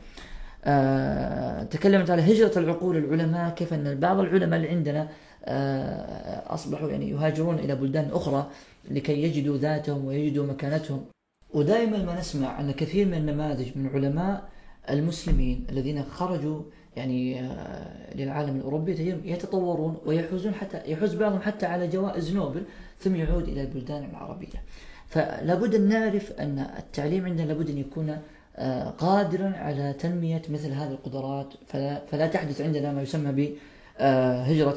آه، 0.65 1.63
تكلمت 1.63 2.11
على 2.11 2.23
هجرة 2.33 2.59
العقول 2.59 2.97
العلماء 2.97 3.51
كيف 3.51 3.75
أن 3.75 4.01
بعض 4.01 4.19
العلماء 4.21 4.57
اللي 4.59 4.69
عندنا 4.69 5.09
آه، 5.45 6.55
أصبحوا 6.55 6.91
يعني 6.91 7.11
يهاجرون 7.11 7.59
إلى 7.59 7.75
بلدان 7.75 8.09
أخرى 8.13 8.51
لكي 8.91 9.23
يجدوا 9.23 9.57
ذاتهم 9.57 10.05
ويجدوا 10.05 10.47
مكانتهم. 10.47 11.05
ودائما 11.55 12.05
ما 12.05 12.21
نسمع 12.21 12.61
أن 12.61 12.71
كثير 12.71 13.07
من 13.07 13.15
النماذج 13.15 13.69
من 13.77 13.91
علماء 13.95 14.49
المسلمين 14.91 15.67
الذين 15.71 16.05
خرجوا 16.05 16.63
يعني 16.97 17.41
آه، 17.41 18.15
للعالم 18.15 18.57
الأوروبي 18.57 18.93
يتطورون 19.25 19.97
ويحوزون 20.07 20.55
حتى 20.55 20.83
يحوز 20.87 21.15
بعضهم 21.15 21.41
حتى 21.41 21.67
على 21.67 21.89
جوائز 21.89 22.37
نوبل 22.37 22.63
ثم 22.99 23.17
يعود 23.17 23.49
إلى 23.49 23.63
البلدان 23.63 24.05
العربية. 24.11 24.63
فلا 25.07 25.55
بد 25.55 25.75
أن 25.75 25.89
نعرف 25.89 26.33
أن 26.33 26.59
التعليم 26.79 27.25
عندنا 27.25 27.47
لابد 27.47 27.71
أن 27.71 27.79
يكون 27.79 28.19
آه، 28.57 28.91
قادرا 28.91 29.53
على 29.57 29.93
تنمية 29.93 30.43
مثل 30.49 30.73
هذه 30.73 30.91
القدرات 30.91 31.55
فلا, 31.67 32.03
فلا 32.07 32.27
تحدث 32.27 32.61
عندنا 32.61 32.93
ما 32.93 33.03
يسمى 33.03 33.33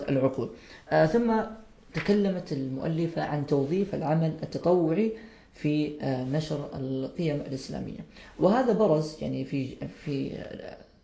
العقول. 0.09 0.49
آه، 0.91 1.05
ثم 1.05 1.33
تكلمت 1.93 2.51
المؤلفة 2.51 3.21
عن 3.21 3.45
توظيف 3.45 3.95
العمل 3.95 4.33
التطوعي 4.43 5.11
في 5.53 5.91
آه، 6.01 6.23
نشر 6.23 6.69
القيم 6.75 7.35
الإسلامية. 7.35 7.99
وهذا 8.39 8.73
برز 8.73 9.17
يعني 9.21 9.45
في 9.45 9.75
في 10.05 10.31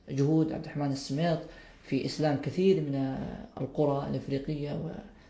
جهود 0.09 0.51
عبد 0.53 0.63
الرحمن 0.65 0.91
السميط 0.91 1.39
في 1.83 2.05
إسلام 2.05 2.37
كثير 2.43 2.81
من 2.81 3.17
القرى 3.61 4.07
الإفريقية 4.09 4.79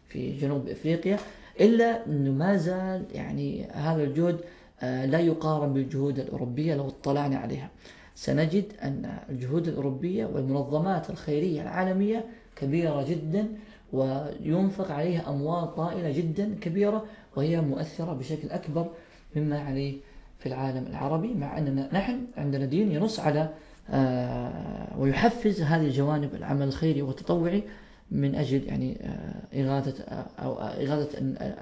وفي 0.08 0.38
جنوب 0.38 0.70
إفريقيا 0.70 1.20
إلا 1.62 2.06
أنه 2.06 2.32
ما 2.32 2.58
زال 2.58 3.06
يعني 3.14 3.66
هذا 3.66 4.04
الجهد 4.04 4.40
آه، 4.82 5.06
لا 5.06 5.20
يقارن 5.20 5.74
بالجهود 5.74 6.20
الأوروبية 6.20 6.76
لو 6.76 6.88
اطلعنا 6.88 7.38
عليها. 7.38 7.70
سنجد 8.16 8.66
أن 8.84 9.18
الجهود 9.30 9.68
الأوروبية 9.68 10.26
والمنظمات 10.26 11.10
الخيرية 11.10 11.62
العالمية 11.62 12.26
كبيرة 12.56 13.06
جدا 13.10 13.48
وينفق 13.94 14.92
عليها 14.92 15.30
أموال 15.30 15.76
طائلة 15.76 16.12
جدا 16.12 16.56
كبيرة 16.62 17.06
وهي 17.36 17.62
مؤثرة 17.62 18.14
بشكل 18.14 18.50
أكبر 18.50 18.88
مما 19.36 19.60
عليه 19.60 19.98
في 20.40 20.46
العالم 20.46 20.88
العربي 20.88 21.34
مع 21.34 21.58
أننا 21.58 21.90
نحن 21.94 22.26
عندنا 22.38 22.66
دين 22.66 22.92
ينص 22.92 23.20
على 23.20 23.50
آه، 23.90 25.00
ويحفز 25.00 25.62
هذه 25.62 25.86
الجوانب 25.86 26.36
العمل 26.36 26.68
الخيري 26.68 27.02
والتطوعي 27.02 27.64
من 28.12 28.36
أجل 28.36 28.64
يعني 28.68 28.98
آه، 29.02 29.62
إغاثة 29.62 30.04
أو 30.40 30.60
إغاثة 30.60 31.10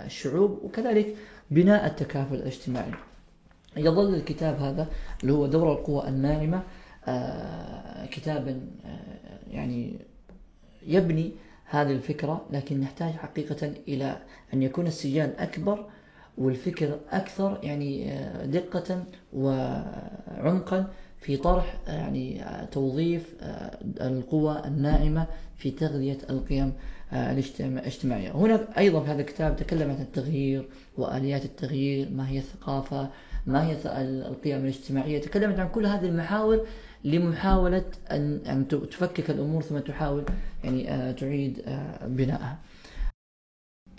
الشعوب 0.05 0.59
وكذلك 0.63 1.15
بناء 1.51 1.85
التكافل 1.85 2.35
الاجتماعي. 2.35 2.91
يظل 3.77 4.15
الكتاب 4.15 4.61
هذا 4.61 4.87
اللي 5.21 5.33
هو 5.33 5.47
دور 5.47 5.71
القوى 5.71 6.07
الناعمة 6.07 6.61
آه، 7.07 8.05
كتابا 8.05 8.61
يعني 9.51 9.93
يبني 10.87 11.31
هذه 11.65 11.91
الفكرة 11.91 12.45
لكن 12.51 12.79
نحتاج 12.79 13.13
حقيقة 13.13 13.73
إلى 13.87 14.17
أن 14.53 14.63
يكون 14.63 14.87
السجال 14.87 15.37
أكبر 15.37 15.85
والفكر 16.37 16.99
أكثر 17.11 17.59
يعني 17.63 18.11
آه، 18.13 18.45
دقة 18.45 19.03
وعمقا 19.33 20.87
في 21.19 21.37
طرح 21.37 21.77
آه، 21.87 21.91
يعني 21.91 22.43
آه، 22.43 22.65
توظيف 22.65 23.35
القوى 24.01 24.61
الناعمة 24.65 25.27
في 25.57 25.71
تغذية 25.71 26.17
القيم 26.29 26.73
الاجتماعية. 27.13 28.31
هنا 28.31 28.67
أيضا 28.77 29.03
في 29.03 29.11
هذا 29.11 29.21
الكتاب 29.21 29.55
تكلم 29.55 29.89
عن 29.89 30.01
التغيير 30.01 30.69
وآليات 30.97 31.45
التغيير 31.45 32.09
ما 32.09 32.29
هي 32.29 32.37
الثقافة 32.37 33.09
ما 33.45 33.67
هي 33.67 33.77
القيم 34.27 34.57
الاجتماعية. 34.57 35.21
تكلمت 35.21 35.59
عن 35.59 35.69
كل 35.69 35.85
هذه 35.85 36.05
المحاور 36.05 36.67
لمحاولة 37.03 37.85
أن 38.11 38.41
أن 38.45 38.67
تفكك 38.67 39.29
الأمور 39.29 39.61
ثم 39.61 39.79
تحاول 39.79 40.23
يعني 40.63 41.13
تعيد 41.13 41.61
بنائها. 42.05 42.57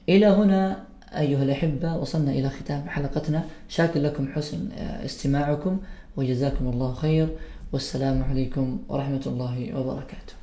إلى 0.09 0.27
هنا 0.27 0.87
أيها 1.13 1.43
الأحبة 1.43 1.97
وصلنا 1.97 2.31
إلى 2.31 2.49
ختام 2.51 2.89
حلقتنا. 2.89 3.45
شاكر 3.69 4.01
لكم 4.01 4.29
حسن 4.33 4.69
آه، 4.73 5.05
استماعكم 5.05 5.81
وجزاكم 6.17 6.69
الله 6.69 6.95
خير. 6.95 7.29
والسلام 7.73 8.23
عليكم 8.23 8.79
ورحمة 8.89 9.23
الله 9.27 9.79
وبركاته. 9.79 10.38